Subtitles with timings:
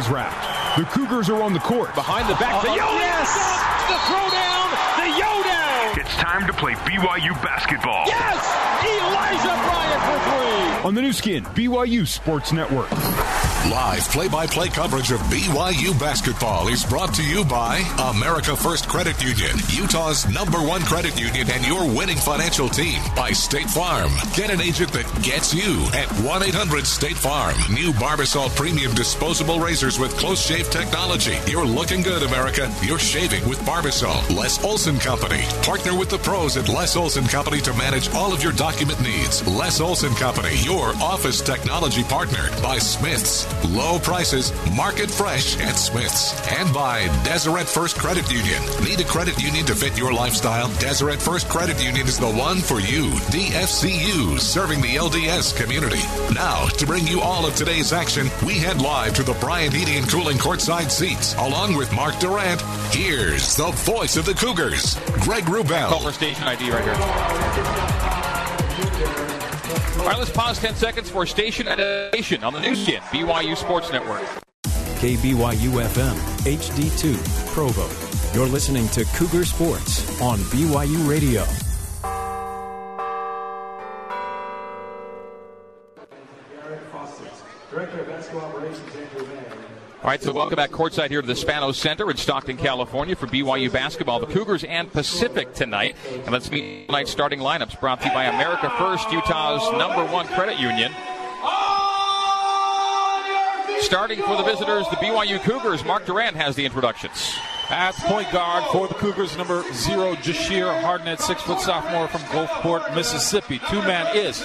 [0.00, 0.78] is wrapped.
[0.78, 1.94] The Cougars are on the court.
[1.94, 3.28] Behind the back, the Yo Yes!
[3.88, 6.00] The throwdown, the Yo down.
[6.00, 8.06] It's time to play BYU basketball.
[8.06, 8.40] Yes!
[8.82, 10.88] Elijah Bryant for three.
[10.88, 12.88] On the Nu Skin, BYU Sports Network.
[13.68, 18.88] Live play by play coverage of BYU basketball is brought to you by America First
[18.88, 23.02] Credit Union, Utah's number one credit union and your winning financial team.
[23.14, 24.10] By State Farm.
[24.34, 27.54] Get an agent that gets you at 1 800 State Farm.
[27.70, 31.36] New Barbasol Premium Disposable Razors with close shave technology.
[31.46, 32.72] You're looking good, America.
[32.82, 34.34] You're shaving with Barbasol.
[34.34, 35.42] Les Olson Company.
[35.62, 39.46] Partner with the pros at Les Olson Company to manage all of your document needs.
[39.46, 42.48] Les Olson Company, your office technology partner.
[42.62, 43.49] By Smith's.
[43.68, 46.34] Low prices, market fresh at Smith's.
[46.50, 48.62] And by Deseret First Credit Union.
[48.84, 50.68] Need a credit union to fit your lifestyle?
[50.78, 53.10] Deseret First Credit Union is the one for you.
[53.30, 56.02] DFCU, serving the LDS community.
[56.34, 59.96] Now, to bring you all of today's action, we head live to the Bryant Heating
[59.96, 61.34] and Cooling courtside seats.
[61.34, 62.60] Along with Mark Durrant.
[62.92, 66.12] here's the voice of the Cougars, Greg Wrubell.
[66.12, 67.69] Station ID right here.
[70.18, 74.22] Let's pause 10 seconds for station identification on the Nu Skin, BYU Sports Network.
[75.00, 77.16] KBYU FM, HD2,
[77.54, 77.88] Provo.
[78.34, 81.44] You're listening to Cougar Sports on BYU Radio.
[90.02, 93.26] All right, so welcome back courtside here to the Spanos Center in Stockton, California for
[93.26, 94.18] BYU basketball.
[94.18, 95.94] The Cougars and Pacific tonight.
[96.10, 100.26] And let's meet tonight's starting lineups brought to you by America First, Utah's number one
[100.28, 100.90] credit union.
[103.80, 107.34] Starting for the visitors, the BYU Cougars, Mark Durrant has the introductions.
[107.68, 112.94] At point guard for the Cougars, number zero, Jahshire Hardnett, six foot sophomore from Gulfport,
[112.96, 113.60] Mississippi.
[113.68, 114.40] Two man is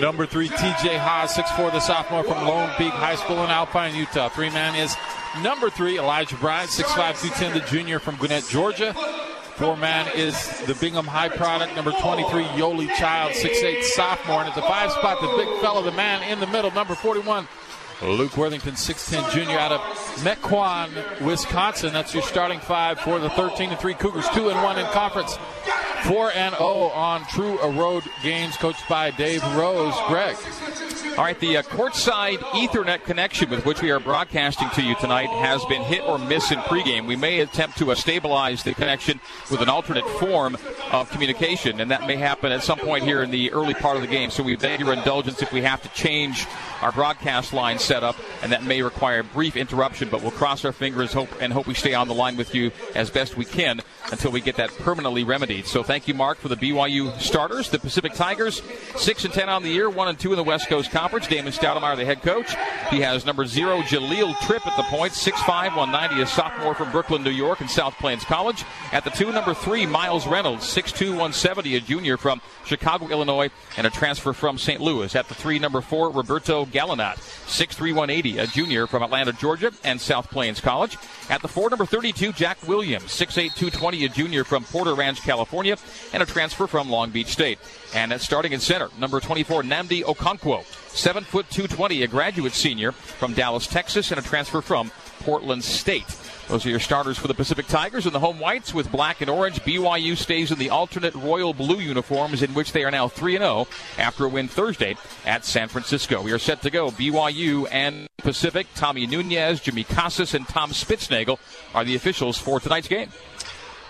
[0.00, 3.94] number three, TJ Haws, six four, the sophomore from Lone Peak High School in Alpine,
[3.94, 4.28] Utah.
[4.28, 4.96] Three man is
[5.42, 8.94] number three, Elijah Bryant, six five, two ten, the junior from Gwinnett, Georgia.
[9.56, 14.40] Four man is the Bingham High product, number 23, Yoeli Child, six eight, sophomore.
[14.40, 17.48] And at the five spot, the big fella, the man in the middle, number 41,
[18.02, 19.80] Luke Worthington, 6'10 junior out of
[20.22, 20.90] Mequon,
[21.22, 21.92] Wisconsin.
[21.94, 25.38] That's your starting five for the 13 3 Cougars, 2 and 1 in conference.
[26.04, 29.94] 4 and 0 on true road games, coached by Dave Rose.
[30.06, 30.36] Greg.
[31.16, 35.30] All right, the uh, courtside Ethernet connection with which we are broadcasting to you tonight
[35.30, 37.06] has been hit or miss in pregame.
[37.06, 39.18] We may attempt to uh, stabilize the connection
[39.50, 40.58] with an alternate form
[40.92, 44.02] of communication, and that may happen at some point here in the early part of
[44.02, 44.30] the game.
[44.30, 46.46] So we beg your indulgence if we have to change
[46.82, 50.72] our broadcast line setup, and that may require a brief interruption, but we'll cross our
[50.72, 53.80] fingers hope and hope we stay on the line with you as best we can
[54.10, 55.66] until we get that permanently remedied.
[55.66, 57.70] So thank you, Mark, for the BYU starters.
[57.70, 58.62] The Pacific Tigers,
[58.96, 61.26] 6 and 10 on the year, 1 and 2 in the West Coast Conference.
[61.26, 62.54] Damon Stoudamire, the head coach.
[62.90, 67.22] He has number zero, Jahlil Tripp at the point, 6'5, 190, a sophomore from Brooklyn,
[67.22, 68.64] New York, and South Plains College.
[68.92, 73.86] At the two, number three, Miles Reynolds, 6'2, 170, a junior from Chicago, Illinois, and
[73.86, 74.80] a transfer from St.
[74.80, 75.14] Louis.
[75.14, 77.16] At the three, number four, Roberto Gallinat,
[77.46, 80.96] 6'3, 180, a junior from Atlanta, Georgia, and South Plains College.
[81.28, 85.76] At the four, number 32, Jack Williams, 6'8, 220, a junior from Porter Ranch, California,
[86.12, 87.58] and a transfer from Long Beach State.
[87.94, 92.92] And at starting in center, number 24, Nnamdi Okonkwo, 7 foot 220, a graduate senior
[92.92, 96.06] from Dallas, Texas, and a transfer from Portland State.
[96.48, 99.28] Those are your starters for the Pacific Tigers and the home whites with black and
[99.28, 99.60] orange.
[99.62, 103.66] BYU stays in the alternate royal blue uniforms in which they are now 3 0
[103.98, 106.22] after a win Thursday at San Francisco.
[106.22, 106.90] We are set to go.
[106.92, 111.38] BYU and Pacific, Tommy Nunez, Jimmy Casas, and Tom Spitznagel
[111.74, 113.10] are the officials for tonight's game.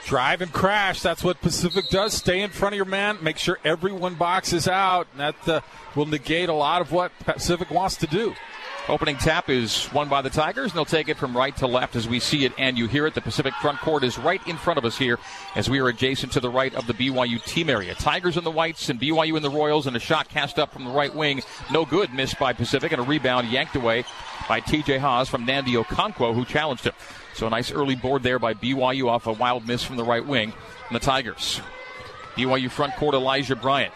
[0.07, 1.03] Drive and crash.
[1.03, 2.15] That's what Pacific does.
[2.15, 3.19] Stay in front of your man.
[3.21, 5.09] Make sure everyone boxes out.
[5.19, 5.61] That uh,
[5.95, 8.35] will negate a lot of what Pacific wants to do.
[8.89, 11.97] Opening tap is won by the Tigers, and they'll take it from right to left
[11.97, 13.15] as we see it and you hear it.
[13.15, 15.19] The Pacific front court is right in front of us here
[15.57, 17.97] as we are adjacent to the right of the BYU team area.
[17.97, 20.85] Tigers in the whites and BYU in the Royals, and a shot cast up from
[20.85, 21.43] the right wing.
[21.73, 24.05] No good, missed by Pacific, and a rebound yanked away
[24.49, 26.95] by TJ Haws from Nnamdi Okonkwo, who challenged him.
[27.35, 30.25] So a nice early board there by BYU off a wild miss from the right
[30.25, 30.53] wing.
[30.89, 31.61] And the Tigers.
[32.37, 33.93] BYU front court Elijah Bryant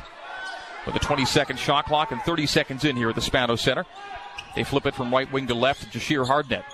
[0.85, 3.85] with a 20 second shot clock and 30 seconds in here at the Spanos Center.
[4.57, 6.65] They flip it from right wing to left to Jahshire Hardnett.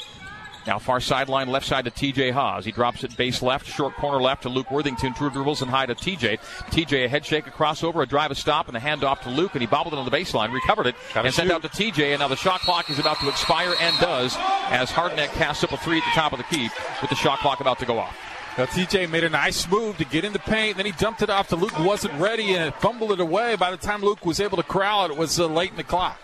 [0.66, 2.64] Now far sideline, left side to TJ Haws.
[2.64, 5.14] He drops it base left, short corner left to Luke Worthington.
[5.14, 6.38] True dribbles and high to TJ.
[6.70, 9.52] TJ a head shake, a crossover, a drive, a stop, and a handoff to Luke,
[9.54, 11.54] and he bobbled it on the baseline, recovered it, Gotta and sent shoot.
[11.54, 12.10] out to TJ.
[12.14, 14.34] And now the shot clock is about to expire and does
[14.70, 16.68] as Hardnett casts up a three at the top of the key
[17.00, 18.16] with the shot clock about to go off.
[18.58, 20.78] Now, TJ made a nice move to get in the paint.
[20.78, 23.54] Then he dumped it off to Luke, wasn't ready, and fumbled it away.
[23.54, 25.84] By the time Luke was able to corral it, it was uh, late in the
[25.84, 26.18] clock.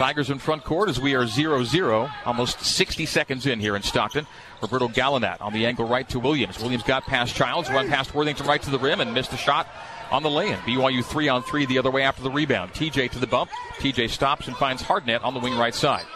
[0.00, 3.82] Tigers in front court as we are 0 0, almost 60 seconds in here in
[3.82, 4.26] Stockton.
[4.62, 6.58] Roberto Gallinat on the angle right to Williams.
[6.58, 9.68] Williams got past Childs, run past Worthington right to the rim, and missed a shot
[10.10, 10.56] on the lay in.
[10.60, 12.72] BYU three on three the other way after the rebound.
[12.72, 13.50] TJ to the bump.
[13.76, 16.06] TJ stops and finds Hardnett on the wing right side.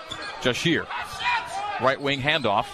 [0.41, 0.87] Jahshire.
[1.83, 2.65] Right wing handoff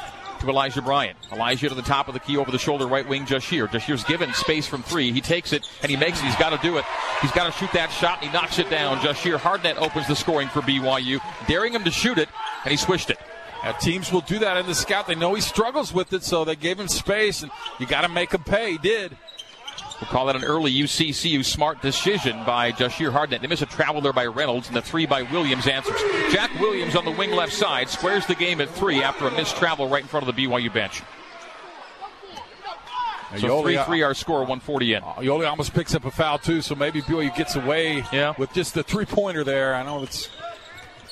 [0.40, 1.16] to Elijah Bryant.
[1.32, 3.69] Elijah to the top of the key over the shoulder, right wing Jahshire.
[3.69, 5.12] Jahshire's given space from three.
[5.12, 6.25] He takes it and he makes it.
[6.25, 6.84] He's got to do it.
[7.22, 8.98] He's got to shoot that shot and he knocks it down.
[8.98, 12.28] Jahshire Hardnett opens the scoring for BYU, daring him to shoot it,
[12.64, 13.19] and he swished it.
[13.62, 15.06] Now, teams will do that in the scout.
[15.06, 18.08] They know he struggles with it, so they gave him space, and you got to
[18.08, 18.72] make him pay.
[18.72, 19.16] He did.
[20.00, 23.43] We'll call that an early UCCU smart decision by Jahshire Hardnett.
[23.43, 26.00] They miss a travel there by Reynolds, and the three by Williams answers.
[26.32, 29.56] Jack Williams on the wing left side squares the game at three after a missed
[29.56, 31.02] travel right in front of the BYU bench.
[33.38, 35.02] So uh, 3 3 our score, 140 in.
[35.02, 38.35] Uh, Yoeli almost picks up a foul, too, so maybe BYU gets away yeah.
[38.38, 39.75] with just the three pointer there.
[39.75, 40.29] I know it's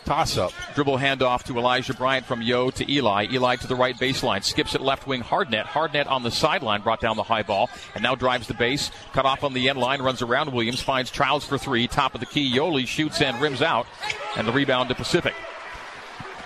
[0.08, 0.52] toss up.
[0.75, 3.26] Dribble handoff to Elijah Bryant from Yo to Eli.
[3.31, 4.43] Eli to the right baseline.
[4.43, 5.22] Skips it left wing.
[5.22, 5.64] Hardnett.
[5.64, 8.90] Hardnett on the sideline brought down the high ball and now drives the base.
[9.12, 10.00] Cut off on the end line.
[10.00, 10.81] Runs around Williams.
[10.81, 11.87] Finds Childs for three.
[11.87, 12.50] Top of the key.
[12.50, 13.87] Yoeli shoots and rims out.
[14.34, 15.34] And the rebound to Pacific.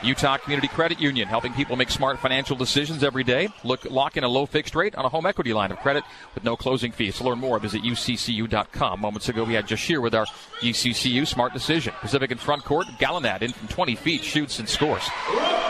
[0.02, 3.48] Utah Community Credit Union, helping people make smart financial decisions every day.
[3.62, 6.04] Look, lock in a low fixed rate on a home equity line of credit
[6.34, 7.16] with no closing fees.
[7.18, 9.00] To learn more, visit uccu.com.
[9.00, 10.26] Moments ago, we had Jahshire with our
[10.60, 11.94] UCCU smart decision.
[12.00, 15.08] Pacific in front court, Gallinat in from 20 feet, shoots and scores.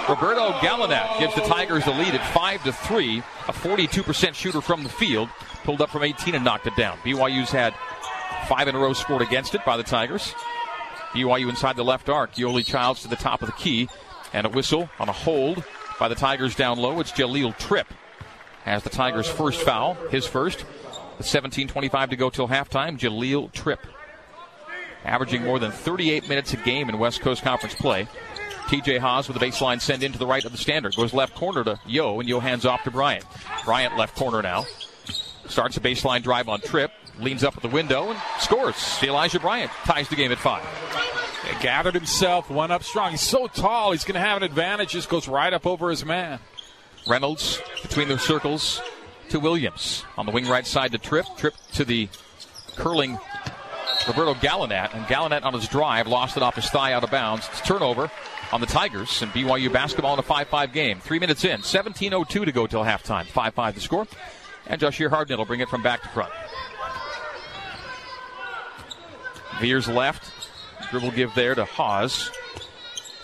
[0.08, 3.19] Roberto Gallinat gives the Tigers the lead at 5 to 3.
[3.19, 5.28] A 42% shooter from the field,
[5.64, 6.96] pulled up from 18 and knocked it down.
[6.99, 7.75] BYU's had
[8.49, 10.35] five in a row scored against it by the Tigers.
[11.12, 12.35] BYU inside the left arc.
[12.35, 13.88] Yoeli Childs to the top of the key.
[14.32, 15.64] And a whistle on a hold
[15.99, 17.00] by the Tigers down low.
[17.00, 17.87] It's Jahlil Tripp
[18.64, 20.64] as the Tigers' first foul, his first.
[21.19, 23.81] With 17.25 to go till halftime, Jahlil Tripp
[25.05, 28.06] averaging more than 38 minutes a game in West Coast Conference play.
[28.67, 30.94] TJ Haas with a baseline send into the right of the standard.
[30.94, 33.25] Goes left corner to Yo, and Yo hands off to Bryant.
[33.64, 34.64] Bryant left corner now.
[35.46, 36.93] Starts a baseline drive on Tripp.
[37.19, 38.76] Leans up at the window and scores.
[39.02, 40.64] Elijah Bryant ties the game at five.
[41.49, 43.11] He gathered himself, went up strong.
[43.11, 44.91] He's so tall, he's going to have an advantage.
[44.91, 46.39] Just goes right up over his man.
[47.06, 48.81] Reynolds between the circles
[49.31, 50.05] to Williams.
[50.17, 51.27] On the wing right side to Tripp.
[51.37, 52.09] Tripp to the
[52.77, 53.19] curling
[54.06, 54.94] Roberto Gallinat.
[54.94, 57.49] And Gallinat on his drive lost it off his thigh out of bounds.
[57.50, 58.11] It's turnover
[58.53, 61.00] on the Tigers and BYU basketball in a 5 5 game.
[61.00, 63.25] Three minutes in, 17.02 to go till halftime.
[63.27, 64.06] 5 5 the score.
[64.67, 66.33] And Jahshire Hardnett will bring it from back to front.
[69.61, 70.42] Veers left.
[70.90, 72.31] Dribble give there to Haws,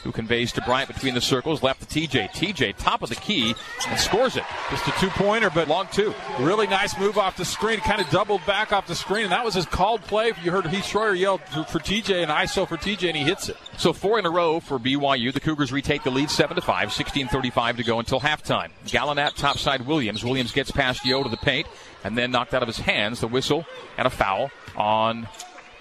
[0.04, 1.62] who conveys to Bryant between the circles.
[1.62, 2.30] Left to TJ.
[2.30, 3.54] TJ, top of the key,
[3.88, 4.44] and scores it.
[4.70, 6.14] Just a two pointer, but long two.
[6.38, 7.80] Really nice move off the screen.
[7.80, 10.32] Kind of doubled back off the screen, and that was his called play.
[10.42, 13.48] You heard Heath Schroyer yell for, for TJ and ISO for TJ, and he hits
[13.48, 13.56] it.
[13.76, 15.32] So four in a row for BYU.
[15.32, 18.70] The Cougars retake the lead 7 to 5, 16:35 to go until halftime.
[18.86, 20.24] Gallinat topside Williams.
[20.24, 21.66] Williams gets past Yo to the paint,
[22.04, 23.66] and then knocked out of his hands the whistle
[23.96, 25.28] and a foul on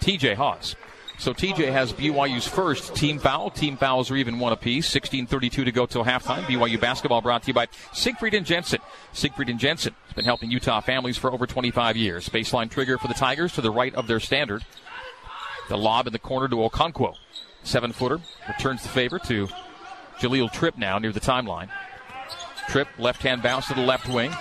[0.02, 0.76] TJ Haws.
[1.20, 3.50] So TJ has BYU's first team foul.
[3.50, 4.88] Team fouls are even one apiece.
[4.88, 6.44] 16:32 to go till halftime.
[6.44, 8.80] BYU basketball brought to you by Siegfried and Jensen.
[9.14, 12.30] Siegfried and Jensen has been helping Utah families for over 25 years.
[12.30, 14.64] Baseline trigger for the Tigers to the right of their standard.
[15.70, 17.16] The lob in the corner to Okonkwo.
[17.64, 19.50] Seven footer returns the favor to
[20.20, 21.70] Jahlil Tripp now near the timeline.
[22.70, 24.32] Tripp left hand bounce to the left wing.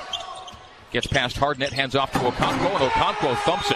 [0.92, 3.75] Gets past Hardnett, hands off to Okonkwo, and Okonkwo thumps it.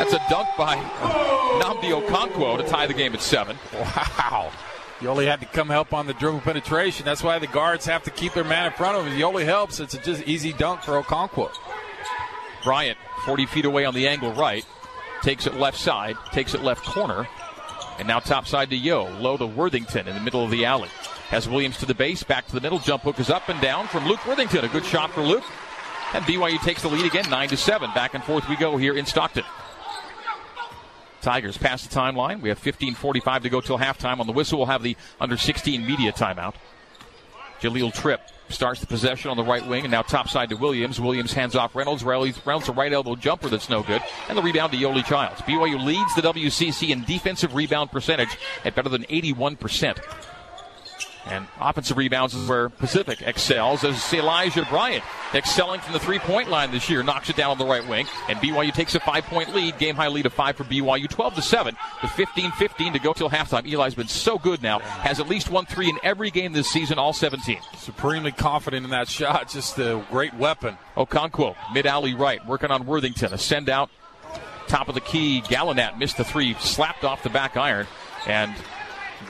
[0.00, 3.58] That's a dunk by Nnamdi Okonkwo to tie the game at seven.
[3.74, 4.50] Wow.
[5.00, 7.04] Yoeli had to come help on the dribble penetration.
[7.04, 9.18] That's why the guards have to keep their man in front of him.
[9.18, 9.78] Yoeli helps.
[9.78, 11.50] It's a just easy dunk for Okonkwo.
[12.64, 14.64] Bryant, 40 feet away on the angle right,
[15.20, 17.28] takes it left side, takes it left corner,
[17.98, 19.04] and now top side to Yo.
[19.18, 20.88] Low to Worthington in the middle of the alley.
[21.28, 22.78] Has Williams to the base, back to the middle.
[22.78, 24.64] Jump hook is up and down from Luke Worthington.
[24.64, 25.44] A good shot for Luke.
[26.14, 27.90] And BYU takes the lead again, 9 to 7.
[27.94, 29.44] Back and forth we go here in Stockton.
[31.20, 32.40] Tigers pass the timeline.
[32.40, 34.20] We have 15:45 to go till halftime.
[34.20, 36.54] On the whistle, we'll have the under 16 media timeout.
[37.60, 41.00] Jahlil Tripp starts the possession on the right wing, and now topside to Williams.
[41.00, 42.02] Williams hands off Reynolds.
[42.02, 45.40] Reynolds, Reynolds a right elbow jumper that's no good, and the rebound to Yoeli Childs.
[45.42, 50.00] BYU leads the WCC in defensive rebound percentage at better than 81 percent.
[51.30, 56.50] And offensive rebounds is where Pacific excels as Elijah Bryant excelling from the three point
[56.50, 59.24] line this year, knocks it down on the right wing, and BYU takes a five
[59.24, 62.92] point lead, game high lead of five for BYU, 12 to 7, with 15 15
[62.92, 63.70] to go till halftime.
[63.70, 66.98] Eli's been so good now, has at least one three in every game this season,
[66.98, 67.58] all 17.
[67.76, 70.76] Supremely confident in that shot, just a great weapon.
[70.96, 73.90] Okonkwo, mid alley right, working on Worthington, a send out,
[74.66, 75.42] top of the key.
[75.42, 77.86] Gallinat missed the three, slapped off the back iron,
[78.26, 78.54] and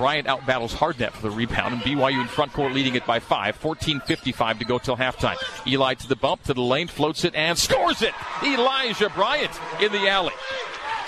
[0.00, 3.20] Bryant out battles Hardnett for the rebound, and BYU in front court leading it by
[3.20, 3.60] five.
[3.60, 5.36] 14.55 to go till halftime.
[5.66, 8.14] Eli to the bump, to the lane, floats it, and scores it!
[8.42, 10.32] Elijah Bryant in the alley.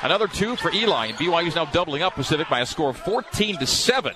[0.02, 2.98] Another two for Eli, and BYU is now doubling up Pacific by a score of
[2.98, 4.12] 14 to 7.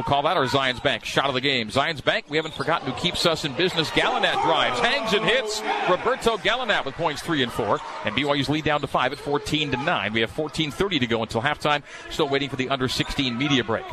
[0.00, 1.68] We'll call that our Zions Bank shot of the game.
[1.68, 3.90] Zions Bank, we haven't forgotten who keeps us in business.
[3.90, 5.60] Gallinat drives, hangs and hits.
[5.90, 7.80] Roberto Gallinat with points three and four.
[8.06, 10.14] And BYU's lead down to five at 14 to nine.
[10.14, 11.82] We have 14:30 to go until halftime.
[12.08, 13.84] Still waiting for the under 16 media break.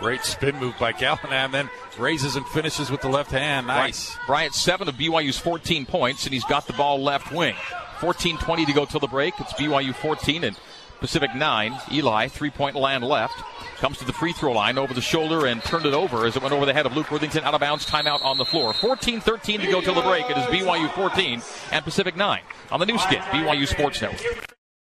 [0.00, 3.66] Great spin move by Gallinat, and then raises and finishes with the left hand.
[3.66, 4.16] Nice.
[4.26, 7.54] Bryant seven of BYU's 14 points, and he's got the ball left wing.
[8.00, 9.34] 14:20 to go till the break.
[9.38, 10.56] It's BYU 14 and
[11.00, 11.78] Pacific 9.
[11.92, 13.34] Eli, three point land left.
[13.78, 16.42] Comes to the free throw line over the shoulder and turned it over as it
[16.42, 17.86] went over the head of Luke Worthington out of bounds.
[17.86, 18.72] Timeout on the floor.
[18.72, 20.28] 14 13 to go till the break.
[20.28, 22.40] It is BYU 14 and Pacific 9
[22.72, 24.48] on the Nu Skin, BYU Sports Network.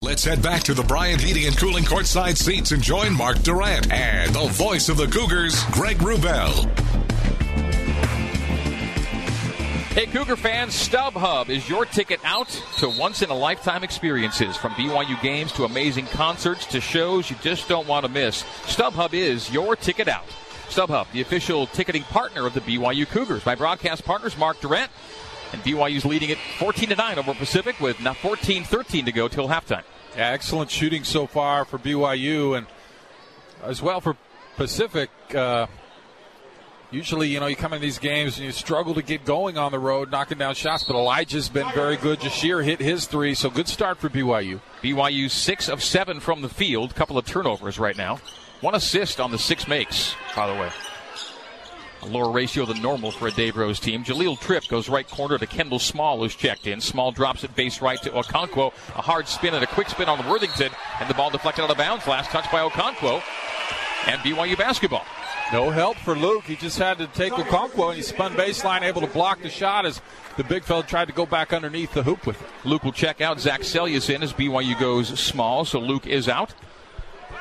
[0.01, 3.91] Let's head back to the Bryant Heating and Cooling courtside seats and join Mark Durrant
[3.91, 7.08] and the voice of the Cougars, Greg Wrubell.
[9.99, 14.71] Hey, Cougar fans, StubHub is your ticket out to once in a lifetime experiences from
[14.71, 18.43] BYU games to amazing concerts to shows you just don't want to miss.
[18.63, 20.23] StubHub is your ticket out.
[20.69, 23.45] StubHub, the official ticketing partner of the BYU Cougars.
[23.45, 24.89] My broadcast partners, Mark Durrant,
[25.51, 29.49] and BYU's leading it 14 to 9 over Pacific with 14 13 to go till
[29.49, 29.83] halftime.
[30.15, 32.67] Yeah, excellent shooting so far for BYU and
[33.63, 34.15] as well for
[34.55, 35.09] Pacific.
[35.35, 35.67] Uh,
[36.91, 39.71] usually, you know, you come in these games and you struggle to get going on
[39.71, 42.19] the road, knocking down shots, but Elijah's been very good.
[42.19, 44.59] Jahshire hit his three, so good start for BYU.
[44.81, 48.19] BYU six of seven from the field, couple of turnovers right now.
[48.61, 50.69] One assist on the six makes, by the way.
[52.01, 54.05] A lower ratio than normal for a Dave Rose team.
[54.05, 56.79] Jahlil Tripp goes right corner to Kendall Small, who's checked in.
[56.79, 58.71] Small drops it base right to Okonkwo.
[58.95, 61.77] A hard spin and a quick spin on Worthington, and the ball deflected out of
[61.77, 62.07] bounds.
[62.07, 63.21] Last touch by Okonkwo.
[64.07, 65.05] And BYU basketball.
[65.51, 66.43] No help for Luke.
[66.43, 69.85] He just had to take Okonkwo, and he spun baseline, able to block the shot
[69.85, 69.99] as
[70.37, 72.47] the big fella tried to go back underneath the hoop with it.
[72.63, 73.39] Luke will check out.
[73.39, 76.53] Zach Seljaas in as BYU goes small, so Luke is out.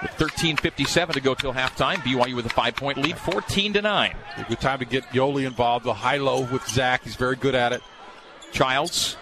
[0.00, 4.16] With 13:57 to go till halftime, BYU with a five-point lead, 14 to nine.
[4.48, 5.84] Good time to get Yoeli involved.
[5.84, 7.04] The high-low with Zach.
[7.04, 7.82] He's very good at it.
[8.52, 9.16] Childs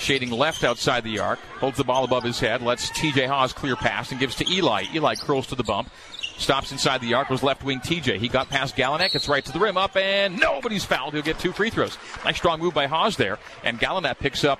[0.00, 3.76] shading left outside the arc, holds the ball above his head, lets TJ Haws clear
[3.76, 4.84] pass and gives to Eli.
[4.94, 5.90] Eli curls to the bump.
[6.40, 8.16] Stops inside the arc was left wing TJ.
[8.16, 11.12] He got past Gallinat, gets right to the rim, up, and nobody's fouled.
[11.12, 11.98] He'll get two free throws.
[12.24, 13.38] Nice strong move by Haws there.
[13.62, 14.58] And Gallinat picks up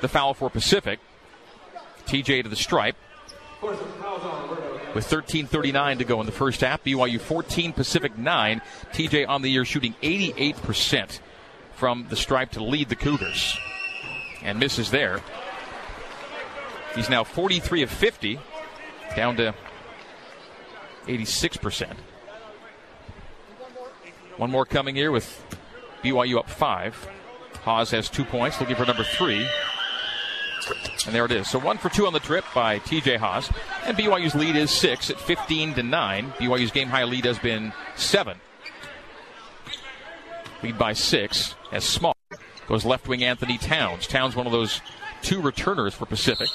[0.00, 1.00] the foul for Pacific.
[2.06, 2.96] TJ to the stripe.
[3.62, 8.62] With 13.39 to go in the first half, BYU 14, Pacific 9.
[8.92, 11.20] TJ on the year shooting 88%
[11.74, 13.58] from the stripe to lead the Cougars.
[14.42, 15.20] And misses there.
[16.96, 18.40] He's now 43 of 50,
[19.14, 19.54] down to
[21.06, 21.92] 86%.
[24.36, 25.44] One more coming here with
[26.02, 27.08] BYU up five.
[27.62, 29.46] Haws has two points, looking for number three.
[31.06, 31.50] And there it is.
[31.50, 33.50] So one for two on the trip by TJ Haws.
[33.84, 36.32] And BYU's lead is six at 15 to 9.
[36.32, 38.38] BYU's game high lead has been seven.
[40.62, 42.16] Lead by six as small.
[42.68, 44.06] Goes left wing Anthony Townes.
[44.06, 44.80] Townes, one of those
[45.20, 46.48] two returners for Pacific.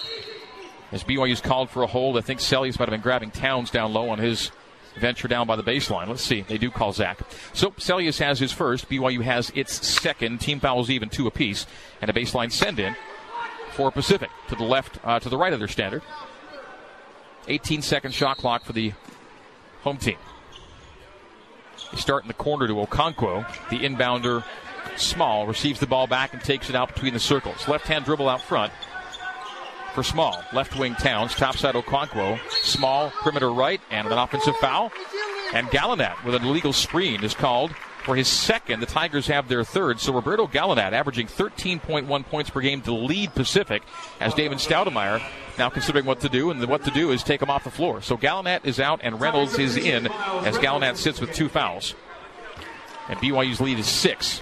[0.91, 3.93] As BYU's called for a hold, I think Seljaas might have been grabbing Townes down
[3.93, 4.51] low on his
[4.97, 6.07] venture down by the baseline.
[6.07, 6.41] Let's see.
[6.41, 7.19] They do call Zach.
[7.53, 8.89] So Seljaas has his first.
[8.89, 10.39] BYU has its second.
[10.39, 11.67] Team fouls even two apiece.
[12.01, 12.95] And a baseline send in
[13.71, 16.01] for Pacific to the left, uh, to the right of their standard.
[17.47, 18.93] 18 second shot clock for the
[19.81, 20.17] home team.
[21.91, 23.45] They start in the corner to Okonkwo.
[23.69, 24.43] The inbounder,
[24.95, 27.67] Small, receives the ball back and takes it out between the circles.
[27.67, 28.73] Left hand dribble out front
[29.97, 30.43] for Small.
[30.53, 32.39] Left wing Townes, topside Okonkwo.
[32.61, 34.91] Small, perimeter right, and an offensive foul.
[35.55, 37.71] And Gallinat with an illegal screen is called
[38.03, 38.79] for his second.
[38.79, 39.99] The Tigers have their third.
[39.99, 43.81] So Roberto Gallinat averaging 13.1 points per game to lead Pacific
[44.19, 45.19] as David Stoudamire
[45.57, 46.51] now considering what to do.
[46.51, 48.03] And what to do is take him off the floor.
[48.03, 51.95] So Gallinat is out and Reynolds is in as Gallinat sits with two fouls.
[53.09, 54.41] And BYU's lead is six.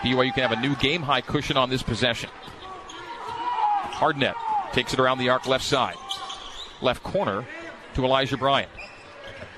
[0.00, 2.30] BYU can have a new game high cushion on this possession.
[3.90, 4.36] Hardnett
[4.72, 5.96] takes it around the arc left side.
[6.80, 7.46] Left corner
[7.94, 8.70] to Elijah Bryant.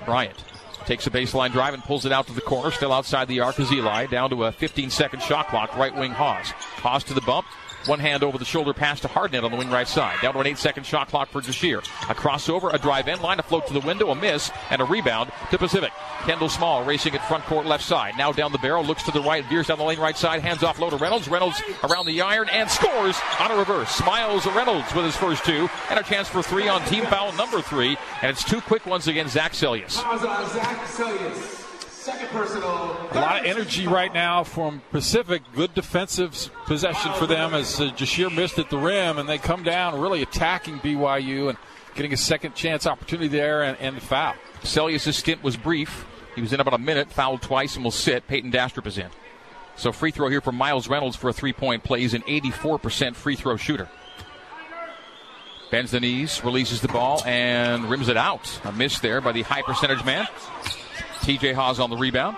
[0.05, 0.43] Bryant
[0.85, 2.71] takes a baseline drive and pulls it out to the corner.
[2.71, 4.07] Still outside the arc is Eli.
[4.07, 5.75] Down to a 15 second shot clock.
[5.77, 6.49] Right wing Haws.
[6.49, 7.45] Haws to the bump.
[7.85, 10.17] One hand over the shoulder pass to Hardnett on the wing right side.
[10.21, 11.79] Down to an eight second shot clock for Jahshire.
[12.09, 14.85] A crossover, a drive in line, a float to the window, a miss, and a
[14.85, 15.91] rebound to Pacific.
[16.23, 18.15] Kendall Small racing at front court left side.
[18.17, 20.63] Now down the barrel, looks to the right, veers down the lane right side, hands
[20.63, 21.27] off low to Reynolds.
[21.27, 23.89] Reynolds around the iron and scores on a reverse.
[23.89, 27.61] Smiles Reynolds with his first two, and a chance for three on team foul number
[27.61, 27.97] three.
[28.21, 29.91] And it's two quick ones against Zach Seljaas.
[29.91, 31.58] Zach Seljaas.
[32.09, 33.07] Second personal.
[33.11, 35.43] A lot of energy right now from Pacific.
[35.53, 39.61] Good defensive possession for them as uh, Jahshire missed at the rim, and they come
[39.61, 41.57] down really attacking BYU and
[41.93, 44.33] getting a second chance opportunity there and, and the foul.
[44.63, 46.05] Seljaas' stint was brief.
[46.33, 48.25] He was in about a minute, fouled twice, and will sit.
[48.27, 49.09] Peyton Dastrup is in.
[49.75, 52.01] So free throw here from Miles Reynolds for a three-point play.
[52.01, 53.87] He's an 84% free throw shooter.
[55.69, 58.59] Bends the knees, releases the ball, and rims it out.
[58.63, 60.27] A miss there by the high percentage man.
[61.21, 62.37] TJ Haws on the rebound.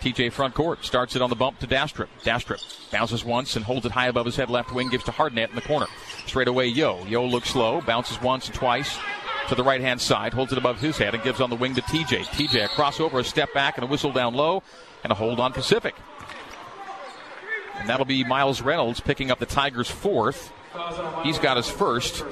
[0.00, 2.08] TJ front court starts it on the bump to Dastrup.
[2.22, 5.48] Dastrup bounces once and holds it high above his head left wing, gives to Hardnett
[5.48, 5.86] in the corner.
[6.26, 7.02] Straight away, Yo.
[7.06, 8.98] Yo looks slow, bounces once and twice
[9.48, 11.74] to the right hand side, holds it above his head and gives on the wing
[11.74, 12.24] to TJ.
[12.26, 14.62] TJ a crossover, a step back, and a whistle down low,
[15.02, 15.94] and a hold on Pacific.
[17.76, 20.52] And that'll be Miles Reynolds picking up the Tigers' fourth.
[21.22, 22.24] He's got his first.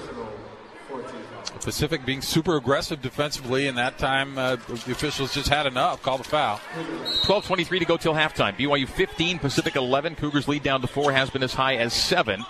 [1.63, 6.03] Pacific being super aggressive defensively, and that time uh, the officials just had enough.
[6.03, 6.61] Call the foul.
[7.25, 8.57] 12:23 to go till halftime.
[8.57, 10.17] BYU 15, Pacific 11.
[10.17, 11.13] Cougars lead down to four.
[11.13, 12.45] Has been as high as seven.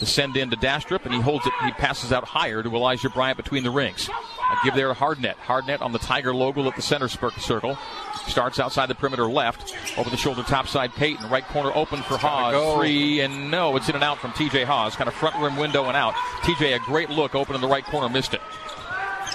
[0.00, 1.52] The send in to Dastrup, and he holds it.
[1.64, 4.08] He passes out higher to Elijah Bryant between the rings.
[4.08, 5.36] A give there to Hardnett.
[5.36, 7.78] Hardnett on the Tiger logo at the center circle.
[8.26, 9.74] Starts outside the perimeter left.
[9.96, 11.28] Over the shoulder top side Peyton.
[11.30, 12.52] Right corner open for Haws.
[12.52, 12.78] go.
[12.78, 13.76] Three and no.
[13.76, 14.96] It's in and out from TJ Haws.
[14.96, 16.14] Kind of front rim window and out.
[16.42, 18.08] TJ a great look open in the right corner.
[18.08, 18.40] Missed it.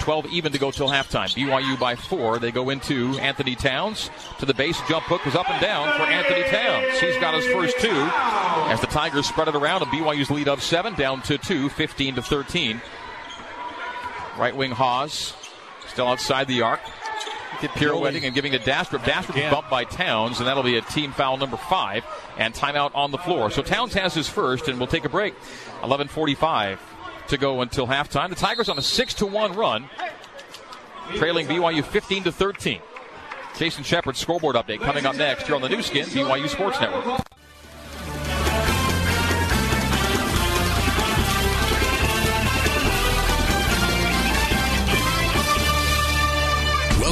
[0.02, 1.34] 12 even to go till halftime.
[1.36, 2.40] BYU by four.
[2.40, 4.80] They go into Anthony Townes to the base.
[4.90, 7.00] Jump hook is up and down for Anthony Townes.
[7.00, 8.10] He's got his first two
[8.72, 12.16] as the Tigers spread it around and BYU's lead of seven down to two, 15
[12.16, 12.82] to 13.
[14.38, 15.34] Right wing Haws
[15.88, 16.80] still outside the arc.
[17.70, 19.00] Pirouetting and giving to Dastrup.
[19.00, 19.52] Dastrup Again.
[19.52, 22.04] bumped by Townes, and that'll be a team foul number five
[22.38, 23.52] and timeout on the floor.
[23.52, 25.34] So Townes has his first, and we'll take a break.
[25.84, 26.80] 11:45
[27.28, 28.30] to go until halftime.
[28.30, 29.90] The Tigers on a six to one run,
[31.16, 32.80] trailing BYU 15 to 13.
[33.58, 37.31] Jason Shepard's scoreboard update coming up next here on the Nu Skin BYU Sports Network.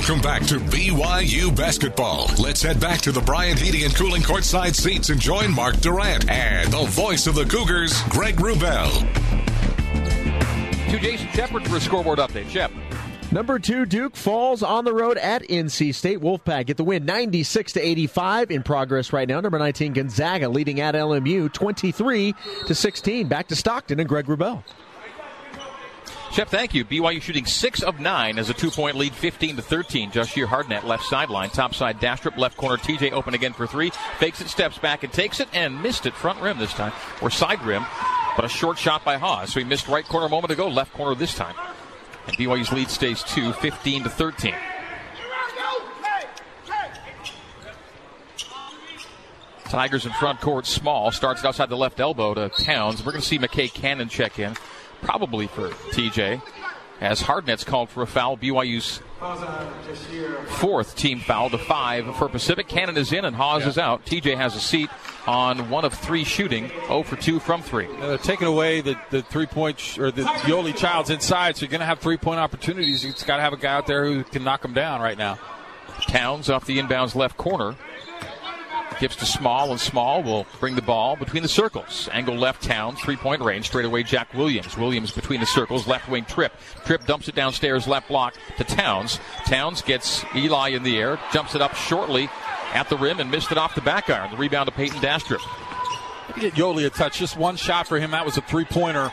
[0.09, 2.31] Welcome back to BYU basketball.
[2.39, 6.27] Let's head back to the Bryant Heating and Cooling courtside seats and join Mark Durrant
[6.27, 8.89] and the voice of the Cougars, Greg Wrubell.
[10.89, 12.49] To Jason Shepard for a scoreboard update.
[12.49, 12.71] Shep.
[13.31, 16.21] Number two, Duke falls on the road at NC State.
[16.21, 18.49] Wolfpack get the win, 96 to 85.
[18.49, 19.39] In progress right now.
[19.41, 22.33] Number 19, Gonzaga leading at LMU, 23
[22.65, 23.27] to 16.
[23.27, 24.63] Back to Stockton and Greg Wrubell.
[26.31, 26.85] Shep, thank you.
[26.85, 30.11] BYU shooting six of nine as a two-point lead, 15 to 13.
[30.11, 33.91] Jahshire Hardnett left sideline, top side dash Dastrup, left corner TJ open again for three,
[34.19, 37.29] fakes it, steps back and takes it, and missed it front rim this time or
[37.29, 37.83] side rim,
[38.35, 39.51] but a short shot by Haws.
[39.51, 41.55] So he missed right corner a moment ago, left corner this time.
[42.27, 44.53] And BYU's lead stays two, 15 to 13.
[49.65, 51.11] Tigers in front court, small.
[51.11, 53.05] Starts outside the left elbow to Townes.
[53.05, 54.55] We're going to see McKay Cannon check in,
[55.01, 56.41] probably for TJ,
[57.01, 58.37] as Hardnett's called for a foul.
[58.37, 59.01] BYU's
[60.47, 62.67] fourth team foul, to five for Pacific.
[62.67, 64.05] Cannon is in and Haws is out.
[64.05, 64.89] TJ has a seat
[65.27, 67.85] on one of three shooting, 0 for 2 from 3.
[67.85, 71.61] Uh, they're taking away the, the three point sh- or the Yoeli Child's inside, so
[71.61, 73.03] you're going to have three point opportunities.
[73.03, 75.37] You've got to have a guy out there who can knock them down right now.
[76.07, 77.75] Townes off the inbounds left corner.
[78.99, 82.09] Gives to Small, and Small will bring the ball between the circles.
[82.11, 83.67] Angle left Townes, three point range.
[83.67, 84.77] Straight away, Jack Williams.
[84.77, 86.51] Williams between the circles, left wing Tripp.
[86.85, 89.19] Tripp dumps it downstairs, left block to Townes.
[89.45, 92.29] Townes gets Eli in the air, jumps it up shortly
[92.73, 94.31] at the rim, and missed it off the back iron.
[94.31, 95.41] The rebound to Peyton Dastrup.
[96.39, 97.17] Get Yoeli a touch.
[97.19, 98.11] Just one shot for him.
[98.11, 99.11] That was a three pointer.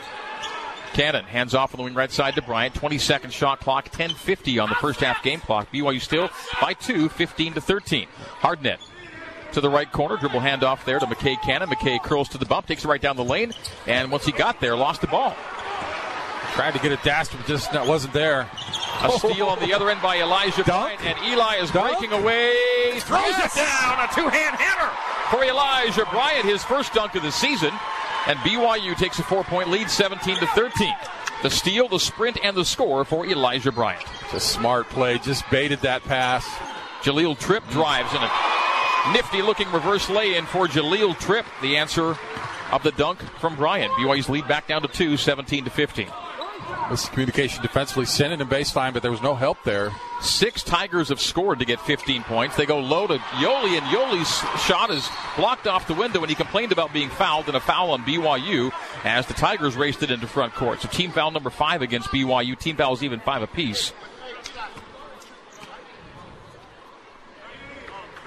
[0.93, 2.73] Cannon hands off on the wing right side to Bryant.
[2.75, 5.71] 20 second shot clock, 10:50 on the first half game clock.
[5.71, 8.07] BYU still by two, 15 to 13.
[8.41, 8.79] Hardnett
[9.53, 11.69] to the right corner, dribble handoff there to McKay Cannon.
[11.69, 13.53] McKay curls to the bump, takes it right down the lane,
[13.85, 15.35] and once he got there, lost the ball.
[16.53, 18.49] Tried to get it dashed, but just wasn't there.
[19.03, 20.63] A steal on the other end by Elijah.
[20.63, 21.99] Bryant, and Eli is Dunk.
[21.99, 23.55] breaking away, throws Yes.
[23.55, 24.91] it down, a two-hand hammer
[25.29, 27.71] for Elijah Bryant, his first dunk of the season,
[28.25, 30.95] and BYU takes a four-point lead, 17 to 13.
[31.43, 34.03] The steal, the sprint, and the score for Elijah Bryant.
[34.25, 35.19] It's a smart play.
[35.19, 36.43] Just baited that pass.
[37.03, 38.27] Jahlil Tripp drives in a
[39.13, 41.45] nifty looking reverse lay in for Jahlil Tripp.
[41.61, 42.15] The answer
[42.71, 43.91] of the dunk from Bryant.
[43.93, 46.07] BYU's lead back down to two, 17 to 15.
[46.89, 49.91] This communication defensively sent it in baseline, but there was no help there.
[50.21, 52.55] Six Tigers have scored to get 15 points.
[52.55, 56.35] They go low to Yoeli, and Yoeli's shot is blocked off the window, and he
[56.35, 58.71] complained about being fouled, and a foul on BYU
[59.03, 60.81] as the Tigers raced it into front court.
[60.81, 62.57] So team foul number five against BYU.
[62.57, 63.91] Team fouls even five apiece.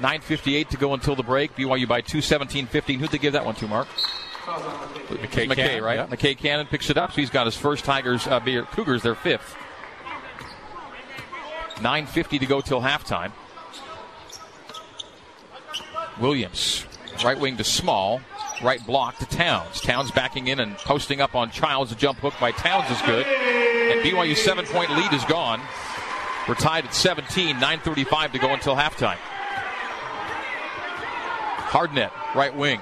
[0.00, 1.54] 9.58 to go until the break.
[1.56, 2.98] BYU by 2, 17 15.
[2.98, 3.88] Who'd they give that one to, Mark?
[4.46, 5.96] McKay, McKay, Cannon, right?
[5.96, 6.06] yeah.
[6.06, 9.14] McKay Cannon picks it up, so he's got his first Tigers, uh, beer, Cougars, their
[9.14, 9.56] fifth.
[11.76, 13.32] 9.50 to go till halftime.
[16.20, 16.84] Williams,
[17.24, 18.20] right wing to Small,
[18.62, 19.80] right block to Townes.
[19.80, 21.92] Townes backing in and posting up on Childs.
[21.92, 23.26] A jump hook by Townes is good.
[23.26, 25.60] And BYU's seven point lead is gone.
[26.48, 29.18] We're tied at 17, 9.35 to go until halftime.
[31.70, 32.80] Hardnett, right wing.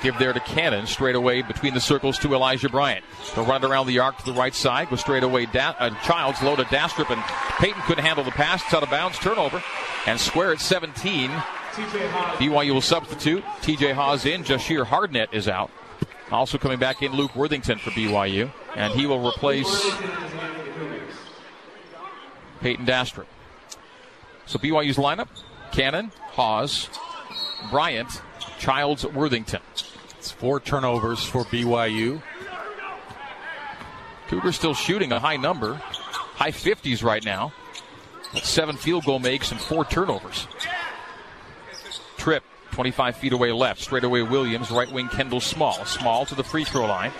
[0.00, 3.04] Give there to Cannon, straight away between the circles to Elijah Bryant.
[3.34, 5.46] They'll run it around the arc to the right side, go straight away.
[5.46, 7.20] Da- uh, Childs low to Dastrup, and
[7.58, 8.62] Peyton couldn't handle the pass.
[8.62, 9.60] It's out of bounds, turnover.
[10.06, 11.30] And square at 17.
[11.30, 13.44] BYU will substitute.
[13.62, 14.44] TJ Haws in.
[14.44, 15.70] Jahshire Hardnett is out.
[16.30, 18.52] Also coming back in, Luke Worthington for BYU.
[18.76, 19.84] And he will replace
[22.60, 23.26] Peyton Dastrup.
[24.46, 25.28] So BYU's lineup
[25.72, 26.88] Cannon, Haws,
[27.70, 28.22] Bryant,
[28.58, 29.60] Childs, Worthington.
[30.18, 32.22] It's four turnovers for BYU.
[34.28, 37.52] Cougars still shooting a high number, high 50s right now.
[38.42, 40.48] Seven field goal makes and four turnovers.
[42.16, 43.80] Tripp, 25 feet away left.
[43.80, 45.84] Straight away Williams, right wing Kendall Small.
[45.84, 47.12] Small to the free throw line.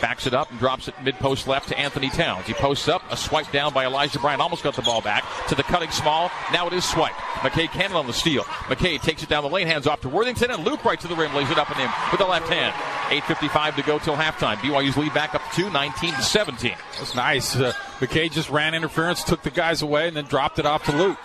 [0.00, 2.46] Backs it up and drops it mid post left to Anthony Townes.
[2.46, 4.40] He posts up, a swipe down by Elijah Bryant.
[4.40, 6.30] Almost got the ball back to the cutting small.
[6.52, 7.14] Now it is swipe.
[7.40, 8.42] McKay Cannon on the steal.
[8.44, 11.16] McKay takes it down the lane, hands off to Worthington, and Luke right to the
[11.16, 12.74] rim, lays it up and in with the left hand.
[13.22, 14.56] 8.55 to go till halftime.
[14.56, 16.74] BYU's lead back up to 2, 19 to 17.
[16.98, 17.54] That's nice.
[17.56, 20.92] Uh, McKay just ran interference, took the guys away, and then dropped it off to
[20.96, 21.18] Luke.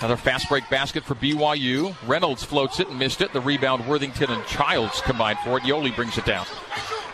[0.00, 1.94] Another fast break basket for BYU.
[2.06, 3.34] Reynolds floats it and missed it.
[3.34, 5.64] The rebound, Worthington and Childs combined for it.
[5.64, 6.46] Yoeli brings it down.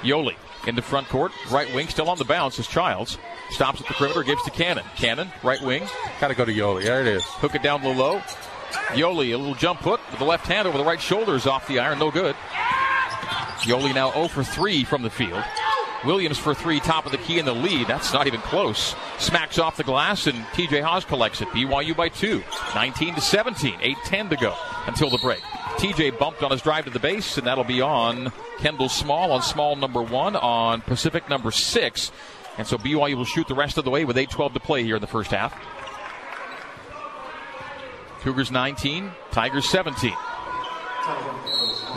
[0.03, 0.37] Yoeli
[0.69, 3.19] into front court, right wing, still on the bounce is Childs.
[3.51, 4.85] Stops at the perimeter, gives to Cannon.
[4.97, 5.87] Cannon, right wing,
[6.21, 6.83] Got to go to Yoeli.
[6.85, 7.25] There it is.
[7.25, 8.19] hook it down low low.
[8.89, 11.79] Yoeli, a little jump hook with the left hand over the right shoulders off the
[11.79, 12.35] iron, no good.
[13.63, 15.43] Yoeli now 0 for 3 from the field.
[16.07, 17.89] Williams for 3, top of the key in the lead.
[17.89, 18.95] That's not even close.
[19.19, 21.49] Smacks off the glass and TJ Haws collects it.
[21.49, 22.43] BYU by 2.
[22.75, 23.75] 19 to 17.
[23.75, 24.55] 8-10 to go
[24.87, 25.41] until the break.
[25.77, 29.43] TJ bumped on his drive to the base, and that'll be on Kendall Small on
[29.43, 32.13] Small number 1 on Pacific number 6.
[32.57, 34.95] And so BYU will shoot the rest of the way with 8-12 to play here
[34.95, 35.55] in the first half.
[38.21, 40.13] Cougars 19, Tigers 17.